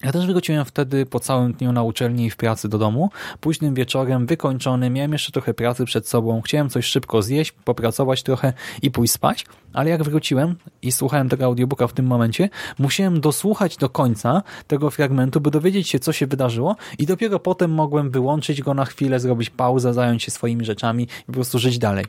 ja 0.03 0.12
też 0.12 0.27
wróciłem 0.27 0.65
wtedy 0.65 1.07
po 1.07 1.21
całym 1.21 1.53
dniu 1.53 1.73
na 1.73 1.83
uczelni 1.83 2.27
i 2.27 2.31
w 2.31 2.37
pracy 2.37 2.69
do 2.69 2.79
domu. 2.79 3.11
Późnym 3.41 3.75
wieczorem, 3.75 4.27
wykończony, 4.27 4.91
miałem 4.91 5.12
jeszcze 5.12 5.33
trochę 5.33 5.55
pracy 5.55 5.85
przed 5.85 6.09
sobą. 6.09 6.41
Chciałem 6.41 6.71
coś 6.71 6.87
szybko 6.87 7.23
zjeść, 7.23 7.53
popracować 7.53 8.23
trochę 8.23 8.53
i 8.83 8.91
pójść 8.91 9.12
spać. 9.12 9.47
Ale 9.73 9.91
jak 9.91 10.03
wróciłem 10.03 10.57
i 10.83 10.93
słuchałem 10.93 11.29
tego 11.29 11.45
audiobooka 11.45 11.87
w 11.87 11.93
tym 11.93 12.07
momencie, 12.07 12.49
musiałem 12.79 13.21
dosłuchać 13.21 13.77
do 13.77 13.88
końca 13.88 14.43
tego 14.67 14.91
fragmentu, 14.91 15.41
by 15.41 15.51
dowiedzieć 15.51 15.88
się, 15.88 15.99
co 15.99 16.12
się 16.12 16.27
wydarzyło 16.27 16.77
i 16.99 17.07
dopiero 17.07 17.38
potem 17.38 17.71
mogłem 17.71 18.11
wyłączyć 18.11 18.62
go 18.62 18.75
na 18.75 18.85
chwilę, 18.85 19.21
zrobić 19.21 19.51
pauzę, 19.51 19.95
zająć 19.95 20.23
się 20.23 20.31
swoimi 20.31 20.65
rzeczami 20.65 21.03
i 21.05 21.27
po 21.27 21.33
prostu 21.33 21.59
żyć 21.59 21.79
dalej. 21.79 22.05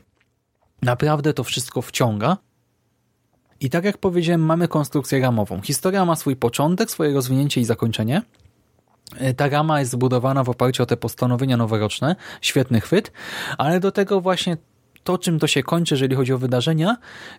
Naprawdę 0.82 1.34
to 1.34 1.44
wszystko 1.44 1.82
wciąga 1.82 2.36
i 3.64 3.70
tak 3.70 3.84
jak 3.84 3.98
powiedziałem, 3.98 4.40
mamy 4.40 4.68
konstrukcję 4.68 5.20
ramową. 5.20 5.60
Historia 5.60 6.04
ma 6.04 6.16
swój 6.16 6.36
początek, 6.36 6.90
swoje 6.90 7.14
rozwinięcie 7.14 7.60
i 7.60 7.64
zakończenie. 7.64 8.22
E, 9.16 9.34
ta 9.34 9.48
rama 9.48 9.80
jest 9.80 9.92
zbudowana 9.92 10.44
w 10.44 10.48
oparciu 10.48 10.82
o 10.82 10.86
te 10.86 10.96
postanowienia 10.96 11.56
noworoczne, 11.56 12.16
świetny 12.40 12.80
chwyt, 12.80 13.12
ale 13.58 13.80
do 13.80 13.92
tego 13.92 14.20
właśnie 14.20 14.56
to, 15.04 15.18
czym 15.18 15.38
to 15.38 15.46
się 15.46 15.62
kończy, 15.62 15.94
jeżeli 15.94 16.16
chodzi 16.16 16.32
o 16.32 16.38
wydarzenia, 16.38 16.96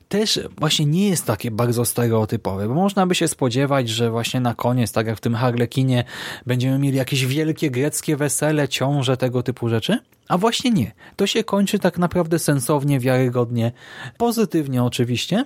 też 0.09 0.39
właśnie 0.57 0.85
nie 0.85 1.09
jest 1.09 1.25
takie 1.25 1.51
bardzo 1.51 1.85
stereotypowe, 1.85 2.67
bo 2.67 2.73
można 2.73 3.07
by 3.07 3.15
się 3.15 3.27
spodziewać, 3.27 3.89
że 3.89 4.11
właśnie 4.11 4.39
na 4.39 4.53
koniec, 4.53 4.91
tak 4.91 5.07
jak 5.07 5.17
w 5.17 5.21
tym 5.21 5.35
Harlekinie, 5.35 6.03
będziemy 6.45 6.79
mieli 6.79 6.97
jakieś 6.97 7.25
wielkie 7.25 7.71
greckie 7.71 8.17
wesele, 8.17 8.67
ciąże, 8.67 9.17
tego 9.17 9.43
typu 9.43 9.69
rzeczy, 9.69 9.99
a 10.27 10.37
właśnie 10.37 10.71
nie. 10.71 10.91
To 11.15 11.27
się 11.27 11.43
kończy 11.43 11.79
tak 11.79 11.97
naprawdę 11.97 12.39
sensownie, 12.39 12.99
wiarygodnie, 12.99 13.71
pozytywnie 14.17 14.83
oczywiście, 14.83 15.45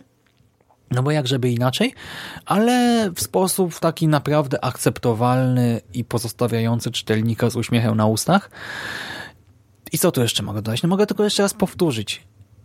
No 0.91 1.04
bo 1.04 1.12
jak 1.12 1.28
żeby 1.28 1.49
inaczej, 1.49 1.93
ale 2.45 3.10
w 3.15 3.21
sposób 3.21 3.80
taki 3.80 4.08
naprawdę 4.08 4.63
akceptowalny 4.63 5.82
i 5.93 6.04
pozostawiający 6.04 6.91
czytelnika 6.91 7.49
z 7.49 7.56
uśmiechem 7.56 7.97
na 7.97 8.06
ustach. 8.06 8.49
I 9.91 9.97
co 9.97 10.12
tu 10.12 10.21
jeszcze 10.21 10.43
mogę 10.43 10.62
dodać? 10.62 10.84
No 10.84 10.89
mogę 10.89 11.08
tylko 11.08 11.23
jeszcze 11.23 11.43
raz 11.43 11.54
powtórzyć. 11.54 12.23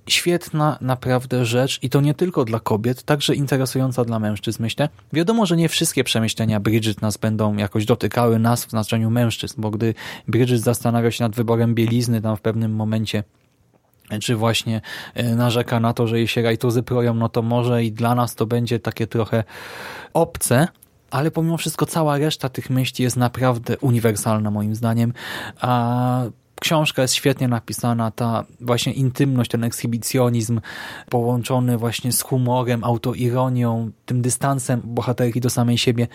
Świetna 0.09 0.79
naprawdę 0.81 1.47
rzecz 1.47 1.79
i 1.83 1.91
to 1.91 2.01
nie 2.01 2.15
tylko 2.15 2.45
dla 2.45 2.61
kobiet, 2.61 3.03
także 3.03 3.35
interesująca 3.35 4.05
dla 4.05 4.19
mężczyzn, 4.19 4.63
myślę. 4.63 4.89
Wiadomo, 5.13 5.47
że 5.47 5.57
nie 5.57 5.69
wszystkie 5.69 6.05
przemyślenia 6.05 6.61
Bridget 6.61 7.03
nas 7.03 7.17
będą 7.17 7.57
jakoś 7.57 7.85
dotykały 7.85 8.39
nas 8.39 8.65
w 8.65 8.71
znaczeniu 8.71 9.11
mężczyzn, 9.11 9.61
bo 9.61 9.71
gdy 9.71 9.95
Bridget 10.29 10.61
zastanawia 10.61 11.11
się 11.11 11.25
nad 11.25 11.35
wyborem 11.35 11.75
bielizny 11.75 12.21
tam 12.21 12.37
w 12.37 12.41
pewnym 12.41 12.75
momencie 12.75 13.25
czy 14.21 14.37
właśnie 14.37 14.81
e, 15.15 15.35
narzeka 15.35 15.81
na 15.81 15.93
to, 15.93 16.07
że 16.07 16.19
jej 16.19 16.29
się 16.29 16.43
rajtuzy 16.43 16.83
proją, 16.83 17.15
no 17.15 17.29
to 17.29 17.43
może 17.43 17.85
i 17.85 17.93
dla 17.93 18.15
nas 18.15 18.35
to 18.35 18.47
będzie 18.47 18.81
takie 18.81 19.07
trochę 19.07 19.45
obce, 20.15 20.69
ale 21.11 21.31
pomimo 21.31 21.57
wszystko 21.57 21.87
cała 21.87 22.19
reszta 22.19 22.49
tych 22.49 22.71
myśli 22.71 23.03
jest 23.03 23.17
naprawdę 23.17 23.79
uniwersalna 23.79 24.51
moim 24.51 24.75
zdaniem, 24.75 25.13
a 25.61 26.23
książka 26.61 27.03
jest 27.03 27.15
świetnie 27.15 27.49
napisana, 27.49 28.11
ta 28.11 28.45
właśnie 28.61 28.93
intymność, 28.93 29.51
ten 29.51 29.65
ekshibicjonizm 29.65 30.61
połączony 31.11 31.79
właśnie 31.79 32.13
z 32.13 32.23
humorem, 32.23 32.85
autoironią, 32.85 33.91
tym 34.07 34.23
dystansem 34.23 34.81
bohaterki 34.85 35.41
do 35.41 35.51
samej 35.51 35.79
siebie, 35.79 36.09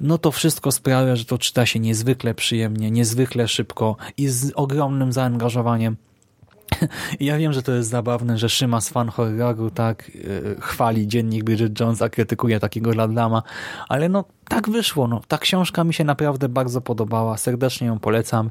no 0.00 0.18
to 0.18 0.32
wszystko 0.32 0.72
sprawia, 0.72 1.16
że 1.16 1.24
to 1.24 1.38
czyta 1.38 1.66
się 1.66 1.78
niezwykle 1.78 2.34
przyjemnie, 2.34 2.90
niezwykle 2.90 3.48
szybko 3.48 3.96
i 4.16 4.28
z 4.28 4.52
ogromnym 4.54 5.12
zaangażowaniem. 5.12 5.96
Ja 7.20 7.38
wiem, 7.38 7.52
że 7.52 7.62
to 7.62 7.72
jest 7.72 7.88
zabawne, 7.88 8.38
że 8.38 8.48
Szymas 8.48 8.88
fan 8.88 9.08
horroru 9.08 9.70
tak 9.70 10.10
yy, 10.14 10.56
chwali 10.60 11.08
dziennik 11.08 11.44
Bridget 11.44 11.80
Jones, 11.80 12.02
a 12.02 12.08
krytykuje 12.08 12.60
takiego 12.60 12.92
Ladlama, 12.92 13.42
ale 13.88 14.08
no 14.08 14.24
tak 14.48 14.70
wyszło. 14.70 15.08
No. 15.08 15.20
Ta 15.28 15.38
książka 15.38 15.84
mi 15.84 15.94
się 15.94 16.04
naprawdę 16.04 16.48
bardzo 16.48 16.80
podobała. 16.80 17.36
Serdecznie 17.36 17.86
ją 17.86 17.98
polecam. 17.98 18.50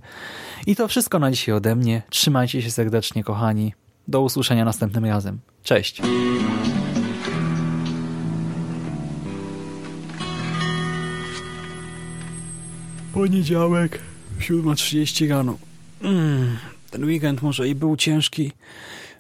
I 0.67 0.75
to 0.75 0.87
wszystko 0.87 1.19
na 1.19 1.31
dzisiaj 1.31 1.55
ode 1.55 1.75
mnie. 1.75 2.01
Trzymajcie 2.09 2.61
się 2.61 2.71
serdecznie, 2.71 3.23
kochani. 3.23 3.73
Do 4.07 4.21
usłyszenia 4.21 4.65
następnym 4.65 5.05
razem. 5.05 5.39
Cześć! 5.63 6.01
Poniedziałek, 13.13 13.99
7.30 14.39 15.29
rano. 15.29 15.57
Mm. 16.01 16.57
Ten 16.93 17.05
weekend 17.05 17.41
może 17.41 17.67
i 17.67 17.75
był 17.75 17.97
ciężki, 17.97 18.51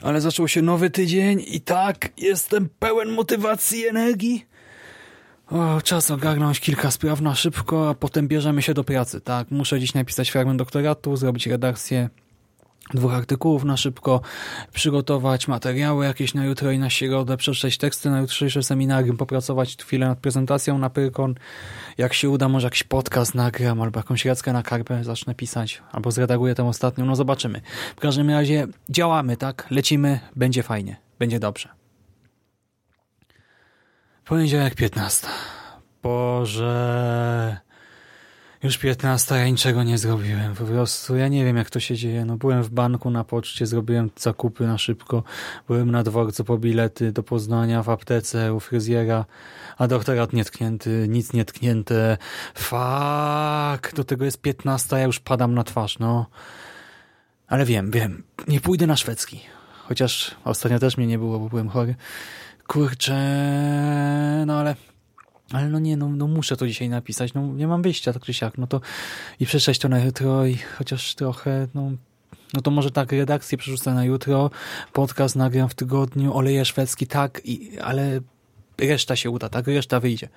ale 0.01 0.21
zaczął 0.21 0.47
się 0.47 0.61
nowy 0.61 0.89
tydzień 0.89 1.43
i 1.47 1.61
tak, 1.61 2.09
jestem 2.17 2.69
pełen 2.79 3.09
motywacji 3.09 3.87
energii. 3.87 4.45
O, 5.47 5.81
czas 5.81 6.11
ogarnąć 6.11 6.59
kilka 6.59 6.91
spraw 6.91 7.21
na 7.21 7.35
szybko, 7.35 7.89
a 7.89 7.93
potem 7.93 8.27
bierzemy 8.27 8.61
się 8.61 8.73
do 8.73 8.83
pracy. 8.83 9.21
Tak, 9.21 9.51
muszę 9.51 9.79
dziś 9.79 9.93
napisać 9.93 10.29
fragment 10.29 10.59
doktoratu, 10.59 11.15
zrobić 11.15 11.47
redakcję 11.47 12.09
dwóch 12.93 13.13
artykułów 13.13 13.63
na 13.63 13.77
szybko, 13.77 14.21
przygotować 14.73 15.47
materiały 15.47 16.05
jakieś 16.05 16.33
na 16.33 16.45
jutro 16.45 16.71
i 16.71 16.79
na 16.79 16.89
środę, 16.89 17.37
przeczytać 17.37 17.77
teksty 17.77 18.09
na 18.09 18.19
jutrzejsze 18.19 18.63
seminarium, 18.63 19.17
popracować 19.17 19.77
chwilę 19.77 20.07
nad 20.07 20.19
prezentacją 20.19 20.77
na 20.77 20.89
Pyrkon. 20.89 21.35
Jak 21.97 22.13
się 22.13 22.29
uda, 22.29 22.49
może 22.49 22.67
jakiś 22.67 22.83
podcast 22.83 23.35
nagram 23.35 23.81
albo 23.81 23.99
jakąś 23.99 24.25
rackę 24.25 24.53
na 24.53 24.63
karpę 24.63 25.03
zacznę 25.03 25.35
pisać, 25.35 25.81
albo 25.91 26.11
zredaguję 26.11 26.55
tę 26.55 26.67
ostatnią, 26.67 27.05
no 27.05 27.15
zobaczymy. 27.15 27.61
W 27.95 27.99
każdym 27.99 28.29
razie 28.29 28.67
działamy, 28.89 29.37
tak? 29.37 29.67
Lecimy, 29.69 30.19
będzie 30.35 30.63
fajnie, 30.63 30.95
będzie 31.19 31.39
dobrze. 31.39 31.69
Poniedziałek 34.25 34.75
15. 34.75 35.27
Boże... 36.03 37.72
Już 38.63 38.77
15, 38.77 39.35
ja 39.35 39.49
niczego 39.49 39.83
nie 39.83 39.97
zrobiłem. 39.97 40.55
Po 40.55 40.63
prostu 40.63 41.15
ja 41.15 41.27
nie 41.27 41.45
wiem, 41.45 41.57
jak 41.57 41.69
to 41.69 41.79
się 41.79 41.95
dzieje. 41.95 42.25
No, 42.25 42.37
byłem 42.37 42.63
w 42.63 42.69
banku 42.69 43.09
na 43.09 43.23
poczcie, 43.23 43.65
zrobiłem 43.65 44.09
zakupy 44.17 44.67
na 44.67 44.77
szybko. 44.77 45.23
Byłem 45.67 45.91
na 45.91 46.03
dworcu 46.03 46.43
po 46.43 46.57
bilety 46.57 47.11
do 47.11 47.23
Poznania, 47.23 47.83
w 47.83 47.89
aptece, 47.89 48.53
u 48.53 48.59
fryzjera, 48.59 49.25
a 49.77 49.87
doktorat 49.87 50.33
nietknięty, 50.33 51.05
nic 51.09 51.33
nietknięte. 51.33 52.17
Fuck, 52.55 53.95
do 53.95 54.03
tego 54.03 54.25
jest 54.25 54.41
15, 54.41 54.95
ja 54.95 55.03
już 55.03 55.19
padam 55.19 55.53
na 55.53 55.63
twarz, 55.63 55.99
no. 55.99 56.25
Ale 57.47 57.65
wiem, 57.65 57.91
wiem, 57.91 58.23
nie 58.47 58.61
pójdę 58.61 58.87
na 58.87 58.95
szwedzki. 58.95 59.41
Chociaż 59.87 60.35
ostatnio 60.43 60.79
też 60.79 60.97
mnie 60.97 61.07
nie 61.07 61.17
było, 61.17 61.39
bo 61.39 61.49
byłem 61.49 61.69
chory. 61.69 61.95
Kurczę, 62.67 63.17
no 64.47 64.59
ale 64.59 64.75
ale 65.51 65.69
no 65.69 65.79
nie, 65.79 65.97
no, 65.97 66.09
no 66.09 66.27
muszę 66.27 66.57
to 66.57 66.67
dzisiaj 66.67 66.89
napisać, 66.89 67.33
no 67.33 67.41
nie 67.41 67.67
mam 67.67 67.81
wyjścia, 67.81 68.13
tak 68.13 68.23
czy 68.23 68.33
siak, 68.33 68.57
no 68.57 68.67
to 68.67 68.81
i 69.39 69.45
przeczytać 69.45 69.79
to 69.79 69.89
na 69.89 69.99
jutro 69.99 70.45
i 70.45 70.57
chociaż 70.57 71.15
trochę, 71.15 71.67
no, 71.73 71.91
no 72.53 72.61
to 72.61 72.71
może 72.71 72.91
tak, 72.91 73.11
redakcję 73.11 73.57
przerzucę 73.57 73.93
na 73.93 74.05
jutro, 74.05 74.49
podcast 74.93 75.35
nagram 75.35 75.69
w 75.69 75.75
tygodniu, 75.75 76.37
oleje 76.37 76.65
szwedzki, 76.65 77.07
tak, 77.07 77.41
i, 77.45 77.79
ale 77.79 78.19
reszta 78.77 79.15
się 79.15 79.29
uda, 79.29 79.49
tak, 79.49 79.67
reszta 79.67 79.99
wyjdzie. 79.99 80.29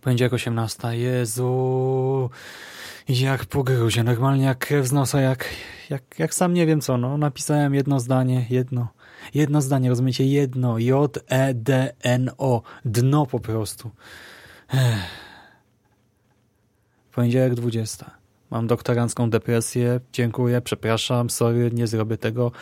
Poniedziałek 0.00 0.32
18, 0.32 0.98
Jezu, 0.98 2.30
jak 3.08 3.46
po 3.46 3.62
gruzie, 3.64 4.04
normalnie 4.04 4.44
jak 4.44 4.58
krew 4.58 4.86
z 4.86 4.92
nosa, 4.92 5.20
jak, 5.20 5.48
jak, 5.90 6.18
jak 6.18 6.34
sam 6.34 6.54
nie 6.54 6.66
wiem 6.66 6.80
co, 6.80 6.96
no, 6.98 7.18
napisałem 7.18 7.74
jedno 7.74 8.00
zdanie, 8.00 8.46
jedno, 8.50 8.88
Jedno 9.34 9.60
zdanie, 9.60 9.88
rozumiecie? 9.88 10.26
Jedno. 10.26 10.78
J-E-D-N-O. 10.78 12.62
Dno 12.84 13.26
po 13.26 13.40
prostu. 13.40 13.90
Ech. 14.74 15.26
Poniedziałek 17.12 17.54
20. 17.54 18.10
Mam 18.56 18.66
doktorancką 18.66 19.30
depresję. 19.30 20.00
Dziękuję, 20.12 20.60
przepraszam, 20.60 21.30
sorry, 21.30 21.70
nie 21.72 21.86
zrobię 21.86 22.18
tego. 22.18 22.52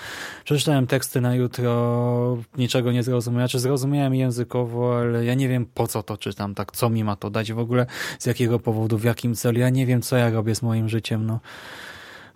Przeczytałem 0.45 0.87
teksty 0.87 1.21
na 1.21 1.35
jutro, 1.35 2.39
niczego 2.57 2.93
nie 2.93 3.03
zrozumiałem. 3.03 3.49
Czy 3.49 3.59
zrozumiałem 3.59 4.15
językowo, 4.15 4.99
ale 4.99 5.25
ja 5.25 5.35
nie 5.35 5.49
wiem 5.49 5.67
po 5.67 5.87
co 5.87 6.03
to 6.03 6.17
czytam, 6.17 6.55
tak 6.55 6.73
co 6.73 6.91
mi 6.91 7.05
ma 7.05 7.17
to 7.17 7.31
dać 7.31 7.53
w 7.53 7.59
ogóle, 7.59 7.87
z 8.19 8.27
jakiego 8.27 8.59
powodu, 8.59 8.99
w 8.99 9.05
jakim 9.05 9.35
celu. 9.35 9.59
Ja 9.59 9.71
nie 9.71 9.87
wiem, 9.87 10.03
co 10.03 10.17
ja 10.17 10.31
robię 10.31 10.55
z 10.55 10.63
moim 10.63 10.89
życiem. 10.89 11.27
No. 11.27 11.41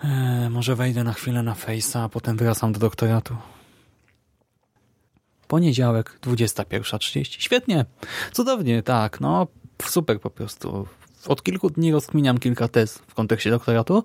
Eee, 0.05 0.51
może 0.51 0.77
wejdę 0.77 1.05
na 1.05 1.13
chwilę 1.13 1.43
na 1.43 1.55
Face'a, 1.55 1.99
a 1.99 2.09
potem 2.09 2.37
wracam 2.37 2.73
do 2.73 2.79
doktoratu. 2.79 3.37
Poniedziałek, 5.49 6.19
21.30. 6.23 7.37
Świetnie, 7.39 7.85
cudownie, 8.33 8.83
tak, 8.83 9.21
no 9.21 9.47
super 9.85 10.21
po 10.21 10.31
prostu. 10.31 10.87
Od 11.27 11.43
kilku 11.43 11.71
dni 11.71 11.93
rozkminiam 11.93 12.39
kilka 12.39 12.69
tez 12.69 12.99
w 12.99 13.15
kontekście 13.15 13.51
doktoratu, 13.51 14.05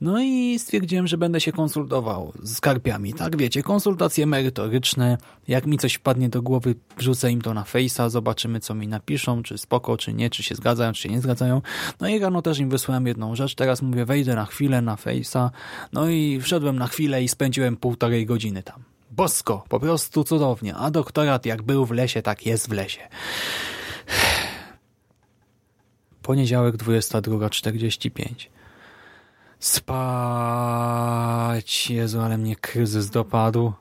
no 0.00 0.22
i 0.22 0.58
stwierdziłem, 0.58 1.06
że 1.06 1.18
będę 1.18 1.40
się 1.40 1.52
konsultował 1.52 2.32
z 2.42 2.60
karpiami. 2.60 3.14
Tak, 3.14 3.36
wiecie, 3.36 3.62
konsultacje 3.62 4.26
merytoryczne. 4.26 5.18
Jak 5.48 5.66
mi 5.66 5.78
coś 5.78 5.94
wpadnie 5.94 6.28
do 6.28 6.42
głowy, 6.42 6.74
wrzucę 6.98 7.30
im 7.30 7.42
to 7.42 7.54
na 7.54 7.62
Face'a, 7.62 8.10
zobaczymy, 8.10 8.60
co 8.60 8.74
mi 8.74 8.88
napiszą, 8.88 9.42
czy 9.42 9.58
spoko, 9.58 9.96
czy 9.96 10.12
nie, 10.12 10.30
czy 10.30 10.42
się 10.42 10.54
zgadzają, 10.54 10.92
czy 10.92 11.02
się 11.02 11.08
nie 11.08 11.20
zgadzają. 11.20 11.62
No 12.00 12.08
i 12.08 12.18
rano 12.18 12.42
też 12.42 12.58
im 12.58 12.70
wysłałem 12.70 13.06
jedną 13.06 13.36
rzecz. 13.36 13.54
Teraz 13.54 13.82
mówię, 13.82 14.04
wejdę 14.04 14.34
na 14.34 14.46
chwilę 14.46 14.82
na 14.82 14.96
Face'a. 14.96 15.50
No 15.92 16.08
i 16.08 16.40
wszedłem 16.40 16.78
na 16.78 16.86
chwilę 16.86 17.22
i 17.22 17.28
spędziłem 17.28 17.76
półtorej 17.76 18.26
godziny 18.26 18.62
tam. 18.62 18.82
Bosko, 19.10 19.64
po 19.68 19.80
prostu 19.80 20.24
cudownie. 20.24 20.74
A 20.74 20.90
doktorat 20.90 21.46
jak 21.46 21.62
był 21.62 21.86
w 21.86 21.90
lesie, 21.90 22.22
tak 22.22 22.46
jest 22.46 22.68
w 22.68 22.72
lesie. 22.72 23.00
Poniedziałek 26.24 26.76
22.45. 26.76 28.48
Spać. 29.58 29.90
Jezu, 31.90 32.20
ale 32.20 32.38
mnie 32.38 32.56
kryzys 32.56 33.10
dopadł. 33.10 33.72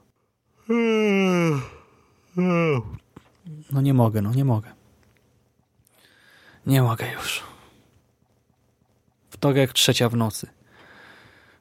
No 3.71 3.81
nie 3.81 3.93
mogę, 3.93 4.21
no 4.21 4.33
nie 4.33 4.45
mogę. 4.45 4.71
Nie 6.65 6.81
mogę 6.81 7.11
już. 7.11 7.43
Wtorek, 9.29 9.73
trzecia 9.73 10.09
w 10.09 10.15
nocy. 10.15 10.47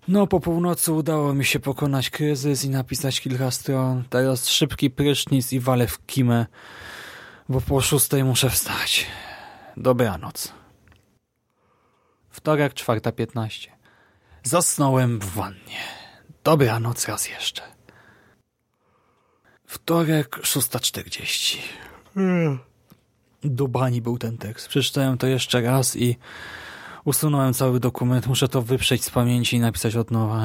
No, 0.09 0.27
po 0.27 0.41
północy 0.41 0.93
udało 0.93 1.35
mi 1.35 1.45
się 1.45 1.61
pokonać 1.61 2.11
kryzys 2.11 2.65
i 2.65 2.71
napisać 2.71 3.21
kilka 3.21 3.51
stron. 3.51 4.05
Teraz 4.11 4.49
szybki 4.49 4.91
prysznic 4.91 5.53
i 5.53 5.61
walę 5.61 5.87
w 5.87 6.07
kimę, 6.07 6.47
bo 7.49 7.61
po 7.61 7.81
szóstej 7.81 8.25
muszę 8.25 8.51
wstać. 8.51 9.07
Dobranoc. 9.77 10.62
Wtorek, 12.33 12.75
czwarta 12.75 13.13
piętnaście. 13.13 13.71
Zasnąłem 14.43 15.19
w 15.19 15.25
wannie. 15.25 15.83
Dobranoc 16.45 17.09
raz 17.09 17.29
jeszcze. 17.29 17.63
Wtorek, 19.67 20.39
szósta 20.43 20.81
czterdzieści. 20.81 21.59
Do 23.45 23.69
bani 23.69 24.03
był 24.03 24.19
ten 24.19 24.39
tekst. 24.39 24.69
Przeczytałem 24.69 25.19
to 25.19 25.27
jeszcze 25.27 25.61
raz 25.61 25.97
i 25.97 26.17
Usunąłem 27.05 27.55
cały 27.55 27.81
dokument, 27.81 28.27
muszę 28.27 28.49
to 28.49 28.63
wyprzeć 28.63 29.05
z 29.05 29.11
pamięci 29.11 29.57
i 29.57 29.61
napisać 29.61 29.97
od 29.97 30.11
nowa. 30.11 30.43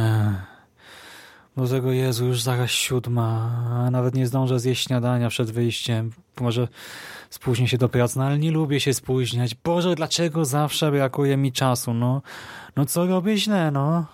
Do 1.58 1.68
tego 1.68 1.92
Jezu, 1.92 2.26
już 2.26 2.42
zaraz 2.42 2.72
siódma, 2.72 3.50
nawet 3.92 4.16
nie 4.16 4.28
zdążę 4.28 4.60
zjeść 4.60 4.88
śniadania 4.88 5.30
przed 5.30 5.52
wyjściem. 5.52 6.12
Może 6.42 6.68
spóźnię 7.30 7.68
się 7.68 7.78
do 7.78 7.90
pracy, 7.90 8.20
no 8.20 8.26
ale 8.26 8.40
nie 8.40 8.52
lubię 8.52 8.80
się 8.80 8.94
spóźniać. 8.94 9.56
Boże, 9.56 9.96
dlaczego 9.96 10.46
zawsze 10.46 10.92
brakuje 10.92 11.38
mi 11.38 11.52
czasu, 11.52 11.94
no? 11.94 12.22
No 12.76 12.86
co 12.86 13.06
robię 13.06 13.38
źle, 13.38 13.72
no? 13.72 14.06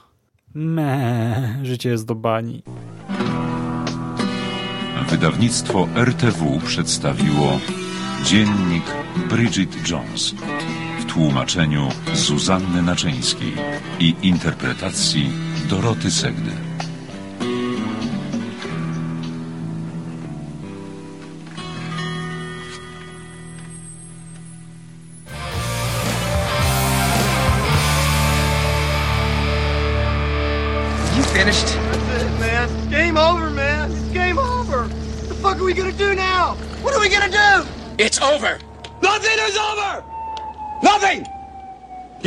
Me, 0.54 1.60
życie 1.64 1.90
jest 1.90 2.06
do 2.06 2.16
bani. 2.16 2.64
Wydawnictwo 5.10 5.88
RTV 5.96 6.60
przedstawiło 6.66 7.60
Dziennik 8.26 8.84
Bridget 9.30 9.90
Jones 9.90 10.36
w 11.00 11.06
tłumaczeniu 11.06 11.90
Zuzanny 12.14 12.82
Naczyńskiej 12.82 13.54
i 14.00 14.16
interpretacji 14.22 15.32
Doroty 15.70 16.12
Segdy. 16.12 16.63